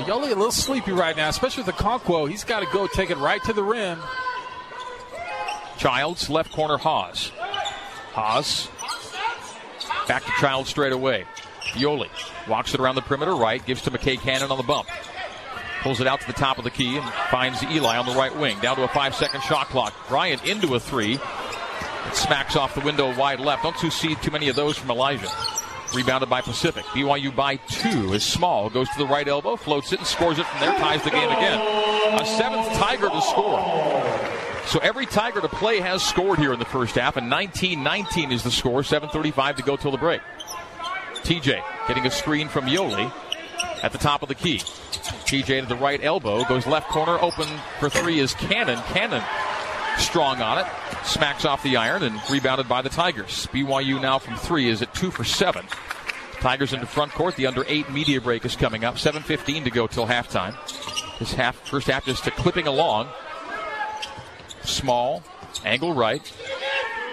[0.03, 2.29] Yoeli a little sleepy right now, especially with the Conquo.
[2.29, 3.99] He's got to go take it right to the rim.
[5.77, 7.31] Childs, left corner, Haws.
[8.11, 8.69] Haws.
[10.07, 11.25] Back to Childs straight away.
[11.73, 12.09] Yoeli
[12.47, 14.89] walks it around the perimeter right, gives to McKay Cannon on the bump.
[15.81, 18.35] Pulls it out to the top of the key and finds Eli on the right
[18.35, 18.59] wing.
[18.59, 19.93] Down to a five second shot clock.
[20.09, 21.13] Bryant into a three.
[21.13, 23.63] It smacks off the window wide left.
[23.63, 25.29] Don't see too many of those from Elijah.
[25.93, 26.85] Rebounded by Pacific.
[26.85, 28.69] BYU by two is small.
[28.69, 30.77] Goes to the right elbow, floats it, and scores it from there.
[30.77, 31.59] Ties the game again.
[32.19, 33.59] A seventh Tiger to score.
[34.67, 38.43] So every Tiger to play has scored here in the first half, and 19-19 is
[38.43, 38.83] the score.
[38.83, 40.21] 7:35 to go till the break.
[41.23, 43.11] TJ getting a screen from Yoeli
[43.81, 44.59] at the top of the key.
[44.59, 47.47] TJ to the right elbow goes left corner open
[47.79, 48.77] for three is Cannon.
[48.93, 49.23] Cannon
[49.99, 50.67] strong on it,
[51.03, 53.47] smacks off the iron and rebounded by the Tigers.
[53.51, 55.65] BYU now from three is at two for seven.
[56.39, 57.35] Tigers into front court.
[57.35, 58.95] The under eight media break is coming up.
[58.95, 60.55] 7:15 to go till halftime.
[61.19, 63.09] This half, first half, just clipping along.
[64.63, 65.21] Small,
[65.65, 66.31] angle right,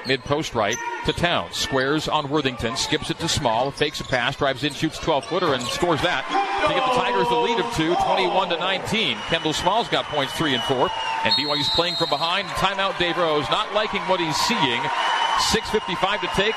[0.06, 1.52] mid post right to Town.
[1.52, 5.54] Squares on Worthington, skips it to Small, fakes a pass, drives in, shoots 12 footer,
[5.54, 6.24] and scores that
[6.66, 9.16] to give the Tigers the lead of two, 21 to 19.
[9.28, 10.90] Kendall Small's got points three and four,
[11.24, 12.48] and BYU's playing from behind.
[12.48, 14.80] Timeout, Dave Rose, not liking what he's seeing.
[15.52, 16.54] 6:55 to take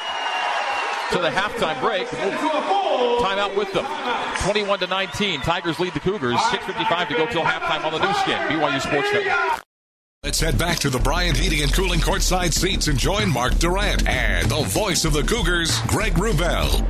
[1.12, 2.08] to the halftime break.
[2.08, 3.86] Timeout with them.
[4.44, 5.42] 21 to 19.
[5.42, 6.40] Tigers lead the Cougars.
[6.52, 8.38] 6:55 to go till halftime on the Nu Skin.
[8.48, 9.69] BYU Sports Network.
[10.22, 14.06] Let's head back to the Bryant Heating and Cooling courtside seats and join Mark Durrant
[14.06, 16.86] and the voice of the Cougars, Greg Wrubell.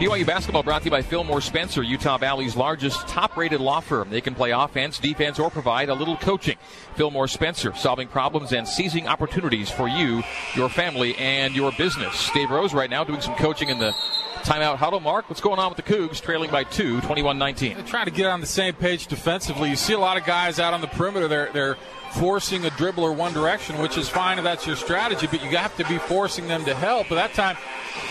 [0.00, 4.10] BYU basketball brought to you by Fillmore Spencer, Utah Valley's largest top rated law firm.
[4.10, 6.56] They can play offense, defense, or provide a little coaching.
[6.96, 10.24] Fillmore Spencer, solving problems and seizing opportunities for you,
[10.56, 12.28] your family, and your business.
[12.34, 13.94] Dave Rose right now doing some coaching in the
[14.42, 15.00] Timeout huddle.
[15.00, 17.76] Mark, what's going on with the Cougs trailing by two, 21-19?
[17.76, 19.70] They're trying to get on the same page defensively.
[19.70, 21.28] You see a lot of guys out on the perimeter.
[21.28, 21.76] They're they're
[22.12, 25.76] forcing a dribbler one direction, which is fine if that's your strategy, but you have
[25.76, 27.08] to be forcing them to help.
[27.08, 27.56] But that time,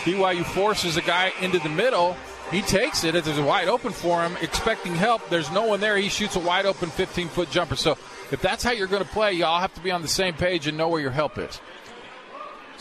[0.03, 2.15] BYU forces a guy into the middle.
[2.49, 3.15] He takes it.
[3.15, 5.29] It's wide open for him, expecting help.
[5.29, 5.95] There's no one there.
[5.97, 7.75] He shoots a wide open 15 foot jumper.
[7.75, 7.97] So
[8.31, 10.33] if that's how you're going to play, you all have to be on the same
[10.33, 11.61] page and know where your help is.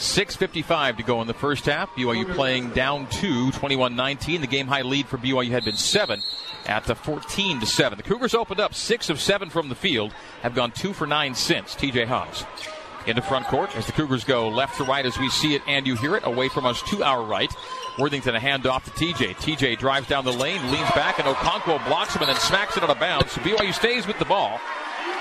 [0.00, 1.94] 6.55 to go in the first half.
[1.94, 4.40] BYU playing down two, 21 19.
[4.40, 6.22] The game high lead for BYU had been seven
[6.64, 7.98] at the 14 to 7.
[7.98, 11.34] The Cougars opened up six of seven from the field, have gone two for nine
[11.34, 11.74] since.
[11.74, 12.46] TJ Haws.
[13.06, 15.86] Into front court as the Cougars go left to right as we see it and
[15.86, 16.24] you hear it.
[16.26, 17.52] Away from us to our right.
[17.98, 19.36] Worthington a handoff to TJ.
[19.36, 22.82] TJ drives down the lane, leans back, and Okonkwo blocks him and then smacks it
[22.82, 23.32] out of bounds.
[23.32, 24.58] So BYU stays with the ball.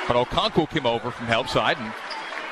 [0.08, 1.94] But Okonkwo came over from help side and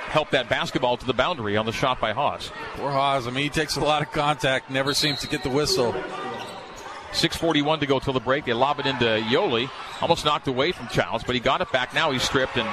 [0.08, 2.52] help that basketball to the boundary on the shot by Haws.
[2.76, 3.28] Poor Haws.
[3.28, 5.94] I mean, he takes a lot of contact, never seems to get the whistle.
[7.12, 8.46] 6.41 to go till the break.
[8.46, 9.70] They lob it into Yoeli.
[10.02, 11.94] Almost knocked away from Childs, but he got it back.
[11.94, 12.68] Now he's stripped, and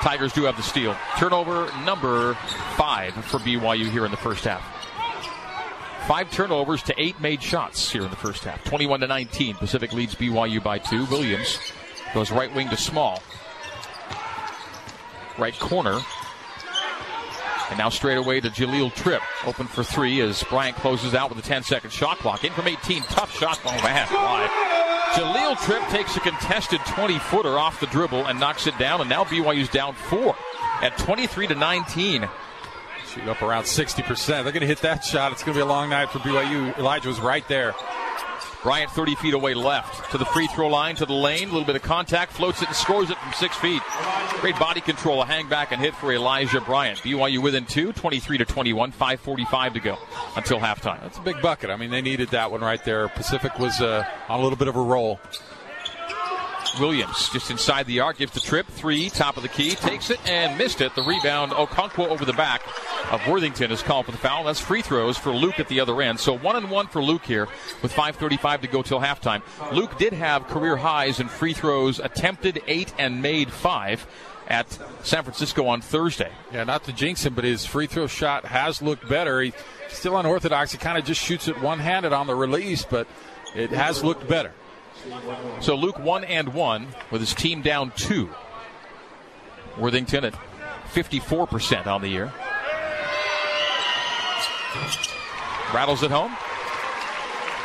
[0.00, 0.96] Tigers do have the steal.
[1.16, 2.34] Turnover number
[2.76, 4.62] five for BYU here in the first half.
[6.06, 8.62] Five turnovers to eight made shots here in the first half.
[8.64, 9.56] 21 to 19.
[9.56, 11.04] Pacific leads BYU by two.
[11.06, 11.58] Williams
[12.14, 13.22] goes right wing to small.
[15.36, 16.00] Right corner
[17.70, 19.22] and now straight away to Jahlil Tripp.
[19.46, 22.44] Open for three as Bryant closes out with a 10 second shot clock.
[22.44, 23.02] In from 18.
[23.04, 23.60] Tough shot.
[23.64, 24.06] Oh, man.
[24.08, 24.48] Why?
[25.12, 29.00] Jahlil Tripp takes a contested 20 footer off the dribble and knocks it down.
[29.00, 30.36] And now BYU's down four
[30.82, 32.28] at 23 to 19.
[33.14, 34.26] Shoot up around 60%.
[34.26, 35.32] They're going to hit that shot.
[35.32, 36.76] It's going to be a long night for BYU.
[36.78, 37.74] Elijah was right there.
[38.62, 41.44] Bryant 30 feet away left to the free throw line to the lane.
[41.44, 43.82] A little bit of contact, floats it and scores it from six feet.
[44.40, 46.98] Great body control, a hang back and hit for Elijah Bryant.
[46.98, 49.98] BYU within two, 23 to 21, 5:45 to go
[50.36, 51.00] until halftime.
[51.02, 51.70] That's a big bucket.
[51.70, 53.08] I mean, they needed that one right there.
[53.08, 55.20] Pacific was uh, on a little bit of a roll.
[56.78, 60.20] Williams just inside the arc, gives the trip, three, top of the key, takes it
[60.28, 60.94] and missed it.
[60.94, 62.62] The rebound, Okonkwo over the back
[63.10, 64.44] of Worthington is called for the foul.
[64.44, 66.20] That's free throws for Luke at the other end.
[66.20, 67.48] So one and one for Luke here
[67.82, 69.42] with 5.35 to go till halftime.
[69.72, 74.06] Luke did have career highs in free throws, attempted eight and made five
[74.48, 76.32] at San Francisco on Thursday.
[76.52, 79.40] Yeah, not to jinx him, but his free throw shot has looked better.
[79.42, 79.54] He's
[79.90, 80.72] still unorthodox.
[80.72, 83.06] He kind of just shoots it one handed on the release, but
[83.54, 84.52] it has looked better.
[85.60, 88.30] So Luke one and one with his team down two.
[89.78, 90.34] Worthington at
[90.92, 92.32] 54% on the year.
[95.72, 96.36] Rattles at home.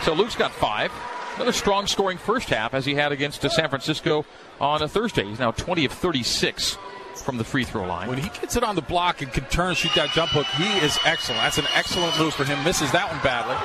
[0.04, 0.92] So Luke's got five.
[1.36, 4.26] Another strong scoring first half as he had against San Francisco
[4.60, 5.26] on a Thursday.
[5.26, 6.78] He's now 20 of 36
[7.22, 8.08] from the free throw line.
[8.10, 10.86] When he gets it on the block and can turn shoot that jump hook, he
[10.86, 11.42] is excellent.
[11.42, 12.64] That's an excellent move for him.
[12.64, 13.56] Misses that one badly.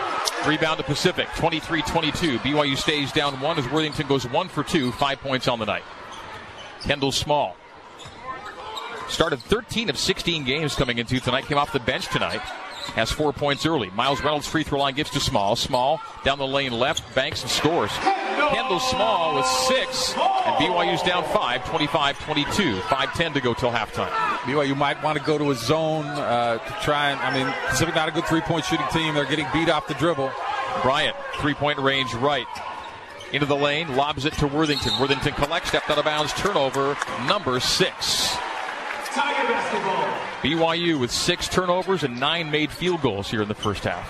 [0.49, 2.39] Rebound to Pacific, 23 22.
[2.39, 5.85] BYU stays down one as Worthington goes one for two, five points on the night.
[6.83, 7.57] Kendall Small.
[9.09, 12.43] Started 13 of 16 games coming into tonight, came off the bench tonight
[12.95, 13.91] has four points early.
[13.91, 15.57] Miles Reynolds free throw line gives to Small.
[15.57, 17.91] Small down the lane left, banks and scores.
[18.51, 22.81] Kendall Small with six, and BYU's down five, 25 22.
[22.81, 24.11] 5 10 to go till halftime.
[24.43, 27.95] BYU might want to go to a zone uh, to try and, I mean, Pacific
[27.95, 29.15] not a good three point shooting team.
[29.15, 30.31] They're getting beat off the dribble.
[30.83, 32.47] Bryant, three point range right.
[33.33, 34.99] Into the lane, lobs it to Worthington.
[34.99, 36.97] Worthington collects, stepped out of bounds, turnover
[37.27, 38.35] number six.
[39.13, 40.08] Tiger basketball.
[40.43, 44.09] BYU with six turnovers and nine made field goals here in the first half.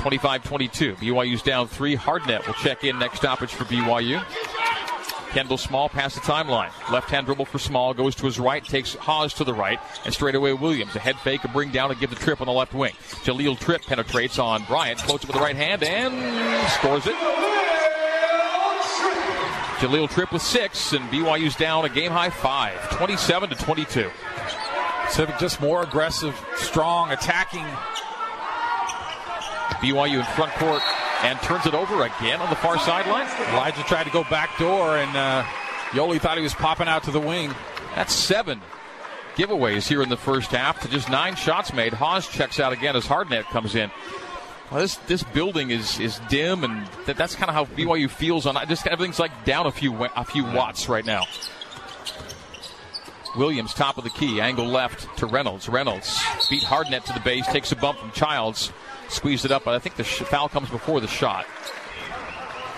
[0.00, 0.94] 25 22.
[0.96, 1.96] BYU's down three.
[1.96, 4.24] Hardnett will check in next stoppage for BYU.
[5.32, 6.70] Kendall Small past the timeline.
[6.90, 10.12] Left hand dribble for Small, goes to his right, takes Haws to the right, and
[10.12, 10.94] straight away Williams.
[10.94, 12.92] A head fake, a bring down, and give the trip on the left wing.
[13.24, 17.14] Jahlil Tripp penetrates on Bryant, floats it with the right hand, and scores it.
[19.78, 24.10] Jahlil Tripp with six, and BYU's down a game high five, 27 to 22.
[25.38, 27.66] Just more aggressive, strong, attacking.
[29.82, 30.82] BYU in front court
[31.22, 33.28] and turns it over again on the far sideline.
[33.52, 35.42] Elijah tried to go back door, and uh,
[35.90, 37.52] Yoeli thought he was popping out to the wing.
[37.94, 38.60] That's seven
[39.34, 41.92] giveaways here in the first half to just nine shots made.
[41.92, 43.90] Haws checks out again as Hardnett comes in.
[44.70, 48.46] Well, this this building is is dim, and that, that's kind of how BYU feels
[48.46, 48.56] on.
[48.68, 51.24] Just everything's like down a few a few watts right now.
[53.36, 55.68] Williams, top of the key, angle left to Reynolds.
[55.68, 58.72] Reynolds beat Hardnett to the base, takes a bump from Childs,
[59.08, 61.46] squeezed it up, but I think the sh- foul comes before the shot.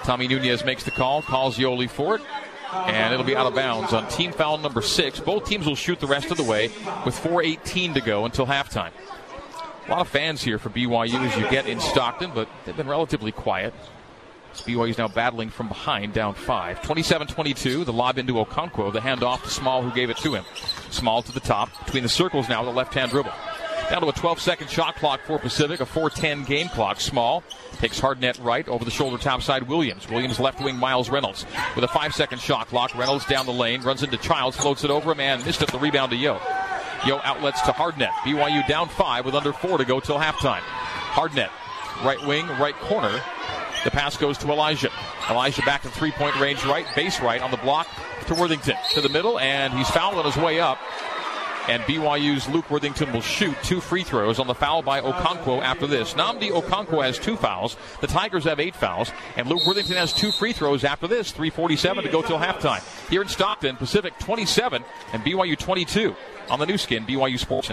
[0.05, 2.23] Tommy Nunez makes the call, calls Yoeli for it,
[2.73, 5.19] and it'll be out of bounds on team foul number six.
[5.19, 6.69] Both teams will shoot the rest of the way
[7.05, 8.91] with 4.18 to go until halftime.
[9.87, 12.89] A lot of fans here for BYU as you get in Stockton, but they've been
[12.89, 13.75] relatively quiet.
[14.63, 16.81] BYU is now battling from behind, down five.
[16.81, 20.45] 27-22, the lob into Okonkwo, the handoff to Small, who gave it to him.
[20.91, 23.33] Small to the top, between the circles now with a left-hand dribble.
[23.91, 27.01] Down to a 12-second shot clock for Pacific, a 4-10 game clock.
[27.01, 27.43] Small
[27.77, 29.65] takes Hardnett right over the shoulder top side.
[29.65, 30.09] Williams.
[30.09, 30.77] Williams left wing.
[30.77, 32.95] Miles Reynolds with a five-second shot clock.
[32.95, 35.71] Reynolds down the lane, runs into Childs, floats it over him, and missed it.
[35.71, 36.41] The rebound to Yo.
[37.07, 38.13] Yo outlets to Hardnett.
[38.25, 40.63] BYU down five with under four to go till halftime.
[40.63, 41.51] Hardnett,
[42.03, 43.21] right wing, right corner.
[43.85, 44.91] The pass goes to Elijah.
[45.31, 47.87] Elijah back to three point range right, base right on the block
[48.27, 48.77] to Worthington.
[48.95, 50.79] To the middle, and he's fouled on his way up.
[51.67, 55.87] And BYU's Luke Worthington will shoot two free throws on the foul by Okonkwo after
[55.87, 56.13] this.
[56.13, 57.79] Nnamdi Okonkwo has two fouls.
[58.03, 59.11] The Tigers have eight fouls.
[59.37, 61.31] And Luke Worthington has two free throws after this.
[61.31, 62.83] 347 to go till halftime.
[63.09, 66.15] Here in Stockton, Pacific 27 and BYU 22
[66.51, 67.71] on the Nu Skin, BYU Sports.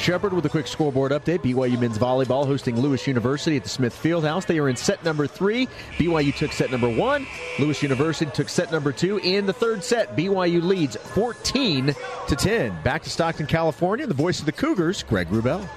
[0.00, 1.40] Shepard with a quick scoreboard update.
[1.40, 4.46] BYU men's volleyball hosting Lewis University at the Smith Fieldhouse.
[4.46, 5.68] They are in set number three.
[5.98, 7.26] BYU took set number one.
[7.58, 9.18] Lewis University took set number two.
[9.18, 11.94] In the third set, BYU leads 14
[12.28, 12.82] to 10.
[12.82, 14.06] Back to Stockton, California.
[14.06, 15.68] The voice of the Cougars, Greg Wrubell.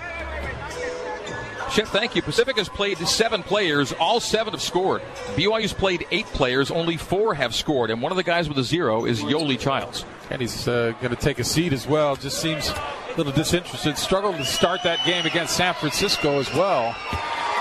[1.74, 2.22] Chef, thank you.
[2.22, 3.94] Pacific has played seven players.
[3.94, 5.02] All seven have scored.
[5.36, 6.70] BYU's played eight players.
[6.70, 7.90] Only four have scored.
[7.90, 10.06] And one of the guys with a zero is Yoeli Childs.
[10.30, 12.16] And he's uh, going to take a seat as well.
[12.16, 13.98] Just seems a little disinterested.
[13.98, 16.96] Struggled to start that game against San Francisco as well.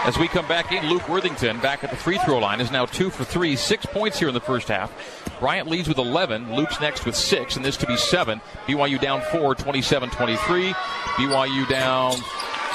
[0.05, 2.87] As we come back in, Luke Worthington back at the free throw line is now
[2.87, 4.93] two for three, six points here in the first half.
[5.39, 6.55] Bryant leads with 11.
[6.55, 8.41] Luke's next with six, and this to be seven.
[8.67, 10.73] BYU down four, 27 23.
[10.73, 12.15] BYU down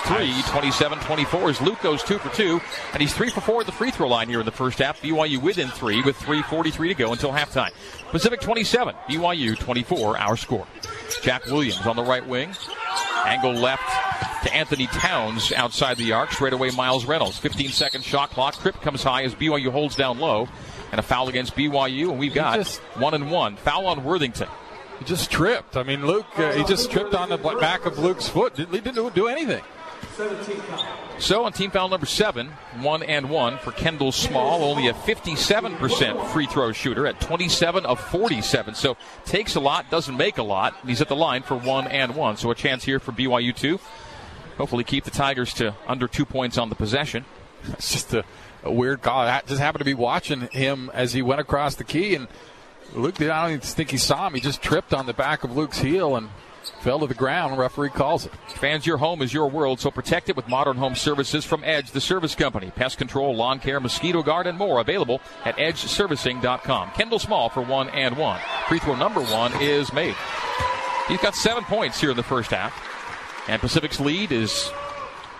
[0.07, 2.61] three, 27 24 as Luke goes two for two,
[2.93, 5.01] and he's three for four at the free throw line here in the first half.
[5.01, 7.71] BYU within three with 3.43 to go until halftime.
[8.09, 10.65] Pacific 27, BYU 24, our score.
[11.21, 12.53] Jack Williams on the right wing.
[13.25, 13.83] Angle left
[14.43, 16.31] to Anthony Townes outside the arc.
[16.31, 17.37] Straight away, Miles Reynolds.
[17.37, 18.55] 15 second shot clock.
[18.55, 20.47] Tripp comes high as BYU holds down low.
[20.91, 23.57] And a foul against BYU, and we've got just, one and one.
[23.57, 24.47] Foul on Worthington.
[24.99, 25.75] He just tripped.
[25.75, 28.57] I mean, Luke, uh, he just tripped on the back of Luke's foot.
[28.57, 29.63] He didn't do anything.
[31.19, 32.49] So on team foul number seven,
[32.79, 37.99] one and one for Kendall Small, only a 57% free throw shooter at 27 of
[37.99, 38.75] 47.
[38.75, 40.75] So takes a lot, doesn't make a lot.
[40.85, 42.37] He's at the line for one and one.
[42.37, 43.79] So a chance here for BYU to
[44.57, 47.25] hopefully keep the Tigers to under two points on the possession.
[47.73, 48.23] It's just a,
[48.63, 49.21] a weird call.
[49.21, 52.27] I just happened to be watching him as he went across the key, and
[52.93, 54.35] Luke, I don't even think he saw him.
[54.35, 56.29] He just tripped on the back of Luke's heel and
[56.81, 57.57] fell to the ground.
[57.57, 58.31] Referee calls it.
[58.47, 61.91] Fans, your home is your world, so protect it with modern home services from Edge,
[61.91, 62.71] the service company.
[62.71, 66.91] Pest control, lawn care, mosquito guard, and more available at edgeservicing.com.
[66.91, 68.39] Kendall Small for one and one.
[68.67, 70.15] Free throw number one is made.
[71.07, 72.73] He's got seven points here in the first half.
[73.47, 74.69] And Pacific's lead is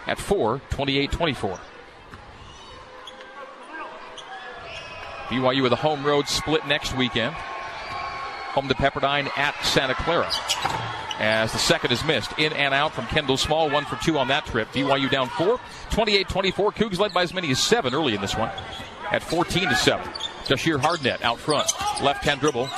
[0.05, 1.59] at four, 28 24.
[5.27, 7.35] BYU with a home road split next weekend.
[7.35, 10.31] Home to Pepperdine at Santa Clara.
[11.19, 12.31] As the second is missed.
[12.37, 13.69] In and out from Kendall Small.
[13.69, 14.71] One for two on that trip.
[14.71, 15.59] BYU down four.
[15.91, 16.71] 28 24.
[16.73, 18.51] Cougs led by as many as seven early in this one.
[19.11, 20.05] At 14 to 7.
[20.45, 21.71] Jahshire Hardnett out front.
[22.01, 22.69] Left hand dribble.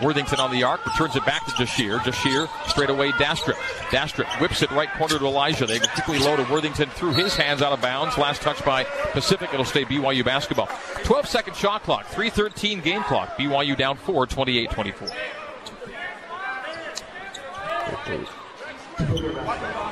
[0.00, 1.98] Worthington on the arc, returns it back to Jahshire.
[1.98, 3.54] Jahshire straight away Dastrup.
[3.90, 5.66] Dastrup whips it right corner to Elijah.
[5.66, 8.18] They quickly load to Worthington through his hands out of bounds.
[8.18, 9.50] Last touch by Pacific.
[9.52, 10.68] It'll stay BYU basketball.
[11.04, 13.36] 12 second shot clock, 313 game clock.
[13.36, 15.08] BYU down 4, 28 24.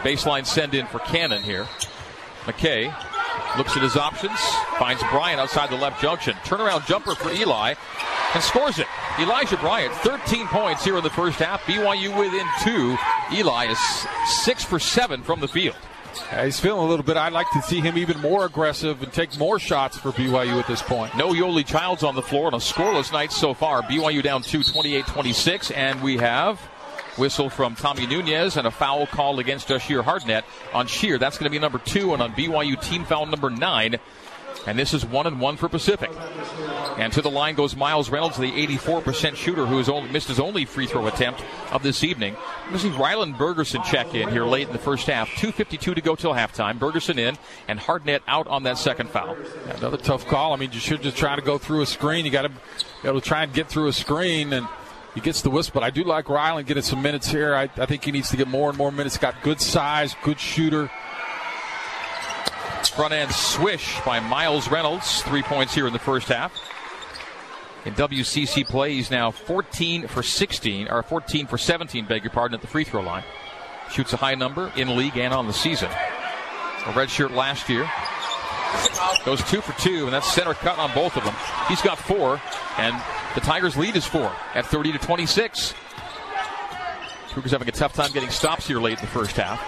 [0.02, 1.66] Baseline send in for Cannon here.
[2.44, 2.94] McKay
[3.58, 4.38] looks at his options,
[4.78, 6.34] finds Bryant outside the left junction.
[6.44, 7.74] Turnaround jumper for Eli
[8.34, 8.86] and scores it.
[9.18, 11.62] Elijah Bryant, 13 points here in the first half.
[11.62, 12.96] BYU within two.
[13.32, 13.78] Eli is
[14.42, 15.76] six for seven from the field.
[16.32, 17.16] Yeah, he's feeling a little bit.
[17.16, 20.66] I'd like to see him even more aggressive and take more shots for BYU at
[20.66, 21.16] this point.
[21.16, 23.82] No Yoeli Childs on the floor on a scoreless night so far.
[23.82, 26.60] BYU down 2 28 26, and we have
[27.20, 31.18] whistle from Tommy Nunez and a foul call against Jahshire Hardnett on Shear.
[31.18, 34.00] That's going to be number two, and on BYU team foul number nine.
[34.66, 36.11] And this is one and one for Pacific.
[36.96, 40.40] And to the line goes Miles Reynolds, the 84% shooter who has only missed his
[40.40, 42.36] only free throw attempt of this evening.
[42.72, 45.28] This is Ryland Bergerson check in here late in the first half.
[45.30, 46.78] 2.52 to go till halftime.
[46.78, 47.36] Bergerson in
[47.68, 49.36] and Hardnett out on that second foul.
[49.76, 50.53] Another tough call.
[50.53, 52.24] I mean, you should just try to go through a screen.
[52.24, 54.66] You got to be able to try and get through a screen and
[55.14, 55.72] he gets the whistle.
[55.74, 57.54] But I do like Ryland getting some minutes here.
[57.54, 59.18] I, I think he needs to get more and more minutes.
[59.18, 60.90] Got good size, good shooter.
[62.94, 65.22] Front end swish by Miles Reynolds.
[65.22, 66.52] Three points here in the first half.
[67.86, 72.56] In WCC play, he's now 14 for 16, or 14 for 17, beg your pardon,
[72.56, 73.24] at the free throw line.
[73.90, 75.88] Shoots a high number in league and on the season.
[75.88, 77.88] A red shirt last year.
[79.24, 81.34] Goes two for two, and that's center cut on both of them.
[81.68, 82.40] He's got four,
[82.76, 82.94] and
[83.35, 85.74] the Tigers' lead is four at 30 to 26.
[87.31, 89.61] Cougars having a tough time getting stops here late in the first half.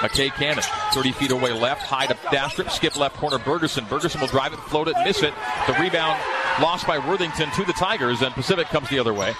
[0.00, 3.86] McKay Cannon, 30 feet away left, high to Dastrup, skip left corner Bergerson.
[3.86, 5.34] Bergerson will drive it, float it, miss it.
[5.66, 6.18] The rebound
[6.60, 9.34] lost by Worthington to the Tigers, and Pacific comes the other way.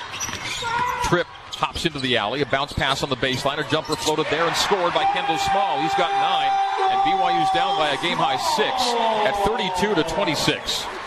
[1.05, 4.47] Tripp hops into the alley, a bounce pass on the baseline, a jumper floated there
[4.47, 5.81] and scored by Kendall Small.
[5.81, 6.53] He's got nine,
[6.93, 8.73] and BYU's down by a game high six
[9.25, 11.00] at 32 to 26.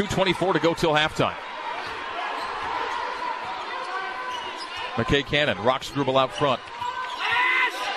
[0.00, 1.36] 2.24 to go till halftime.
[4.94, 6.58] McKay Cannon rocks dribble out front.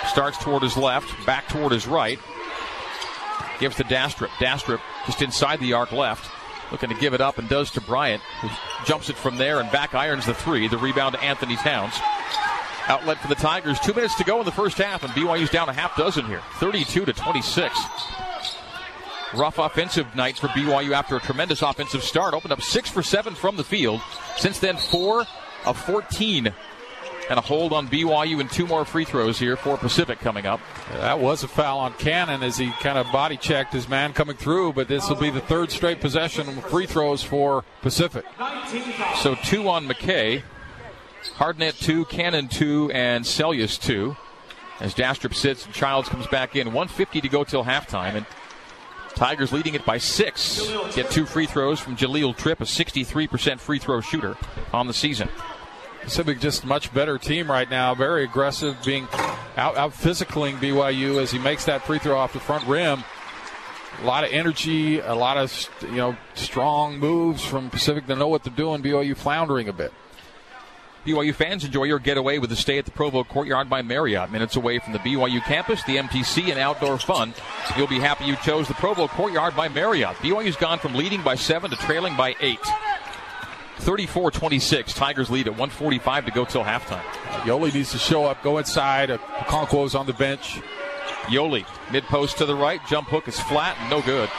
[0.08, 2.20] Starts toward his left, back toward his right.
[3.60, 4.28] Gives to Dastrup.
[4.32, 6.30] Dastrup just inside the arc left.
[6.74, 8.50] Looking to give it up and does to Bryant, who
[8.86, 10.68] jumps it from there and back irons the three.
[10.68, 11.94] The rebound to Anthony Towns.
[12.88, 13.80] Outlet for the Tigers.
[13.80, 16.42] Two minutes to go in the first half, and BYU's down a half dozen here.
[16.60, 17.80] 32 to 26.
[19.36, 22.34] Rough offensive night for BYU after a tremendous offensive start.
[22.34, 24.02] Opened up six for seven from the field.
[24.38, 25.26] Since then, four
[25.66, 26.54] of 14
[27.30, 30.60] and a hold on BYU and two more free throws here for Pacific coming up.
[30.92, 34.36] That was a foul on Cannon as he kind of body checked his man coming
[34.36, 38.26] through, but this will be the third straight possession of free throws for Pacific.
[39.22, 40.44] So two on McKay,
[41.36, 44.18] Hardnett two, Cannon two, and Seljaas two.
[44.80, 46.68] As Dastrup sits and Childs comes back in.
[46.68, 48.26] 150 to go till halftime, and
[49.16, 50.62] Tigers leading it by six.
[50.96, 54.36] Get two free throws from Jahlil Tripp, a 63% free throw shooter
[54.74, 55.30] on the season.
[56.02, 57.96] Pacific just much better team right now.
[57.96, 59.08] Very aggressive, being
[59.56, 63.04] out, out physicaling BYU as he makes that free throw off the front rim.
[64.02, 68.06] A lot of energy, a lot of you know strong moves from Pacific.
[68.06, 68.82] They know what they're doing.
[68.82, 69.94] BYU floundering a bit.
[71.06, 74.32] BYU fans enjoy your getaway with a stay at the Provo Courtyard by Marriott.
[74.32, 77.34] Minutes away from the BYU campus, the MTC, and outdoor fun.
[77.76, 80.16] You'll be happy you chose the Provo Courtyard by Marriott.
[80.18, 82.66] BYU's gone from leading by seven to trailing by eight.
[83.80, 84.94] 34 26.
[84.94, 87.04] Tigers lead at 145 to go till halftime.
[87.42, 89.12] Yoeli needs to show up, go inside.
[89.12, 90.62] Uh, Okonkwo's on the bench.
[91.24, 92.80] Yoeli, mid post to the right.
[92.88, 94.30] Jump hook is flat, no good.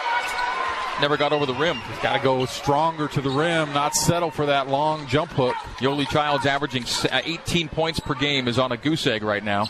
[1.01, 1.77] Never got over the rim.
[1.77, 5.55] He's got to go stronger to the rim, not settle for that long jump hook.
[5.79, 9.67] Yoeli Childs averaging uh, 18 points per game is on a goose egg right now.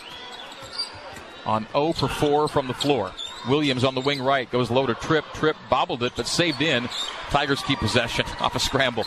[1.47, 3.11] On 0 for 4 from the floor.
[3.49, 5.25] Williams on the wing right goes low to Trip.
[5.35, 6.89] Tripp bobbled it, but saved in.
[7.31, 9.05] Tigers keep possession off a scramble.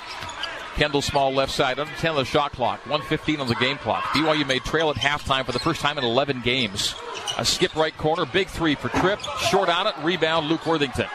[0.76, 4.04] Kendall Small left side, under 10 on the shot clock, 115 on the game clock.
[4.06, 6.94] BYU made trail at halftime for the first time in 11 games.
[7.40, 11.08] A skip right corner, big three for Tripp, short on it, rebound Luke Worthington.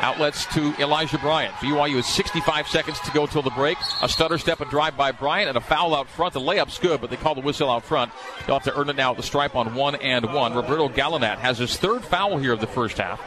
[0.00, 1.54] Outlets to Elijah Bryant.
[1.54, 3.78] BYU has 65 seconds to go till the break.
[4.02, 6.34] A stutter step and drive by Bryant and a foul out front.
[6.34, 8.12] The layup's good, but they call the whistle out front.
[8.46, 10.54] They'll have to earn it now at the stripe on one and one.
[10.54, 13.20] Roberto Gallinat has his third foul here of the first half.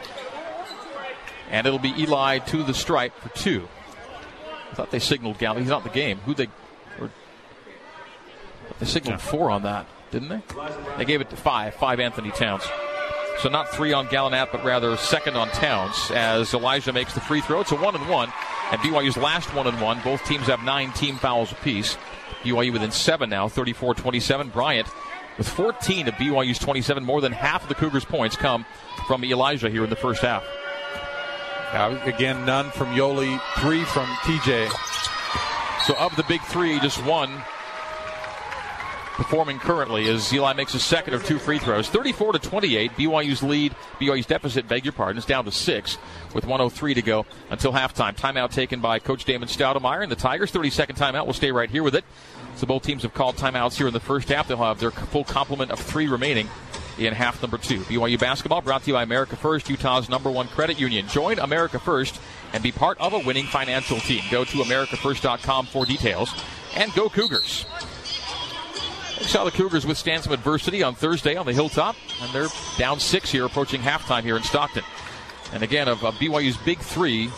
[1.50, 3.68] And it'll be Eli to the stripe for two.
[4.72, 5.62] I thought they signaled Galley.
[5.62, 6.20] He's not the game.
[6.20, 6.48] Who they?
[7.00, 7.10] Or,
[8.80, 10.42] they signaled four on that, didn't they?
[10.98, 11.74] They gave it to five.
[11.74, 12.64] Five Anthony Townes.
[13.42, 17.40] So not three on Gallinat, but rather second on Townes as Elijah makes the free
[17.40, 17.62] throw.
[17.62, 18.34] It's a one and one,
[18.72, 20.02] and BYU's last one and one.
[20.04, 21.98] Both teams have nine team fouls apiece.
[22.44, 24.52] BYU within seven now, 34-27.
[24.52, 24.88] Bryant
[25.38, 27.04] with 14 of BYU's 27.
[27.04, 28.66] More than half of the Cougars' points come
[29.08, 30.44] from Elijah here in the first half.
[31.72, 34.70] Uh, again, none from Yoeli, three from TJ.
[35.86, 37.32] So of the big three, just one
[39.20, 41.90] performing currently as Eli makes a second of two free throws.
[41.90, 42.92] 34 to 28.
[42.94, 45.98] BYU's lead, BYU's deficit, beg your pardon, is down to six
[46.34, 48.16] with 103 to go until halftime.
[48.16, 50.52] Timeout taken by Coach Damon Stoudamire and the Tigers.
[50.52, 51.26] 30 second timeout.
[51.26, 52.06] We'll stay right here with it.
[52.56, 54.48] So both teams have called timeouts here in the first half.
[54.48, 56.48] They'll have their full complement of three remaining
[56.98, 57.80] in half number two.
[57.82, 61.08] BYU basketball brought to you by America First, Utah's number one credit union.
[61.10, 62.22] Join America First
[62.54, 64.24] and be part of a winning financial team.
[64.32, 66.34] Go to AmericaFirst.com for details.
[66.76, 67.66] And go Cougars.
[69.30, 72.48] Saw the Cougars withstand some adversity on Thursday on the Hilltop, and they're
[72.80, 74.84] down six here, approaching halftime here in Stockton.
[75.54, 77.30] And again, of, of BYU's big three,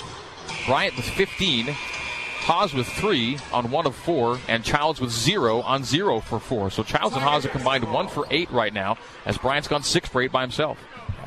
[0.65, 5.83] Bryant with 15, Haws with three on one of four, and Childs with zero on
[5.83, 6.71] zero for four.
[6.71, 10.07] So Childs and Haws are combined one for eight right now, as Bryant's gone six
[10.07, 10.77] for eight by himself.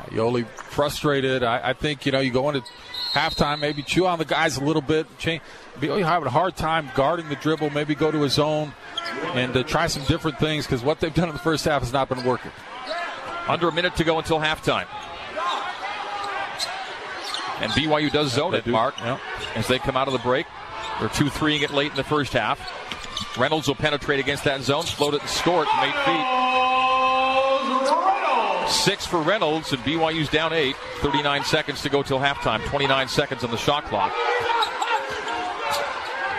[0.09, 1.43] Yoeli frustrated.
[1.43, 2.67] I, I think, you know, you go into
[3.11, 5.05] halftime, maybe chew on the guys a little bit.
[5.19, 5.43] Change,
[5.79, 8.73] be having a hard time guarding the dribble, maybe go to his zone
[9.35, 11.93] and uh, try some different things because what they've done in the first half has
[11.93, 12.51] not been working.
[13.47, 14.87] Under a minute to go until halftime.
[17.61, 19.19] And BYU does zone it, Mark, yep.
[19.55, 20.45] as they come out of the break.
[20.99, 22.59] They're 2 3ing it late in the first half.
[23.37, 26.45] Reynolds will penetrate against that zone, float it and score it from eight feet.
[28.69, 30.75] Six for Reynolds, and BYU's down eight.
[30.97, 32.65] 39 seconds to go till halftime.
[32.65, 34.11] 29 seconds on the shot clock.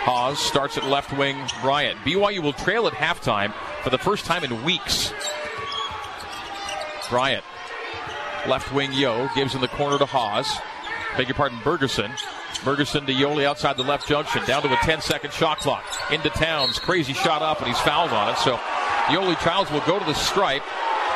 [0.07, 1.37] Haws starts at left wing.
[1.63, 1.99] Bryant.
[2.05, 3.53] BYU will trail at halftime
[3.83, 5.13] for the first time in weeks.
[7.11, 7.43] Bryant.
[8.47, 10.47] Left wing Yo gives in the corner to Haws.
[11.17, 12.13] Beg your pardon, Bergerson.
[12.63, 14.45] Bergerson to Yoeli outside the left junction.
[14.47, 15.83] Down to a 10 second shot clock.
[16.13, 16.79] Into Townes.
[16.79, 18.39] Crazy shot up, and he's fouled on it.
[18.39, 18.59] So
[19.07, 20.63] Yoeli Childs will go to the stripe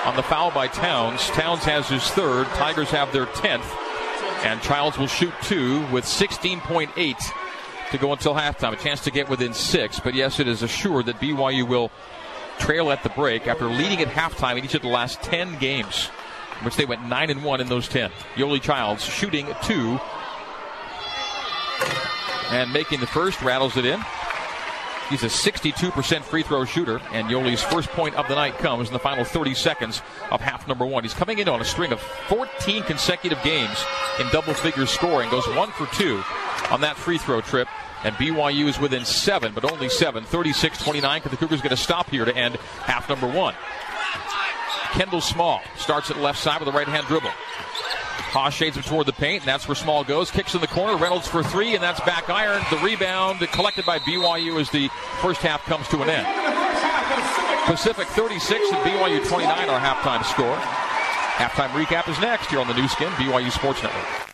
[0.05, 1.29] on the foul by Townes.
[1.29, 2.49] Townes has his third.
[2.49, 3.73] Tigers have their 10th.
[4.45, 7.33] And Childs will shoot two with 16.8
[7.91, 8.73] to go until halftime.
[8.73, 10.01] A chance to get within six.
[10.01, 11.91] But yes, it is assured that BYU will
[12.59, 16.07] trail at the break after leading at halftime in each of the last 10 games,
[16.63, 18.11] which they went 9 and 1 in those 10.
[18.35, 19.99] Yoeli Childs shooting two
[22.51, 24.01] and making the first, rattles it in.
[25.11, 28.93] He's a 62% free throw shooter, and Yoeli's first point of the night comes in
[28.93, 31.03] the final 30 seconds of half number one.
[31.03, 33.85] He's coming in on a string of 14 consecutive games
[34.21, 36.23] in double figures scoring, goes one for two
[36.71, 37.67] on that free throw trip.
[38.05, 40.25] And BYU is within seven, but only seven.
[40.25, 41.21] 36 29.
[41.21, 43.55] Because the Cougars going to stop here to end half number one.
[44.93, 47.31] Kendall Small starts at left side with a right hand dribble.
[48.33, 50.31] Haws shades him toward the paint, and that's where Small goes.
[50.31, 50.97] Kicks in the corner.
[50.97, 52.63] Reynolds for three, and that's back iron.
[52.71, 54.89] The rebound collected by BYU as the
[55.21, 56.27] first half comes to an end.
[57.67, 60.57] Pacific 36 and BYU 29 our halftime score.
[60.57, 64.30] Halftime recap is next here on the Nu Skin, BYU Sports Network.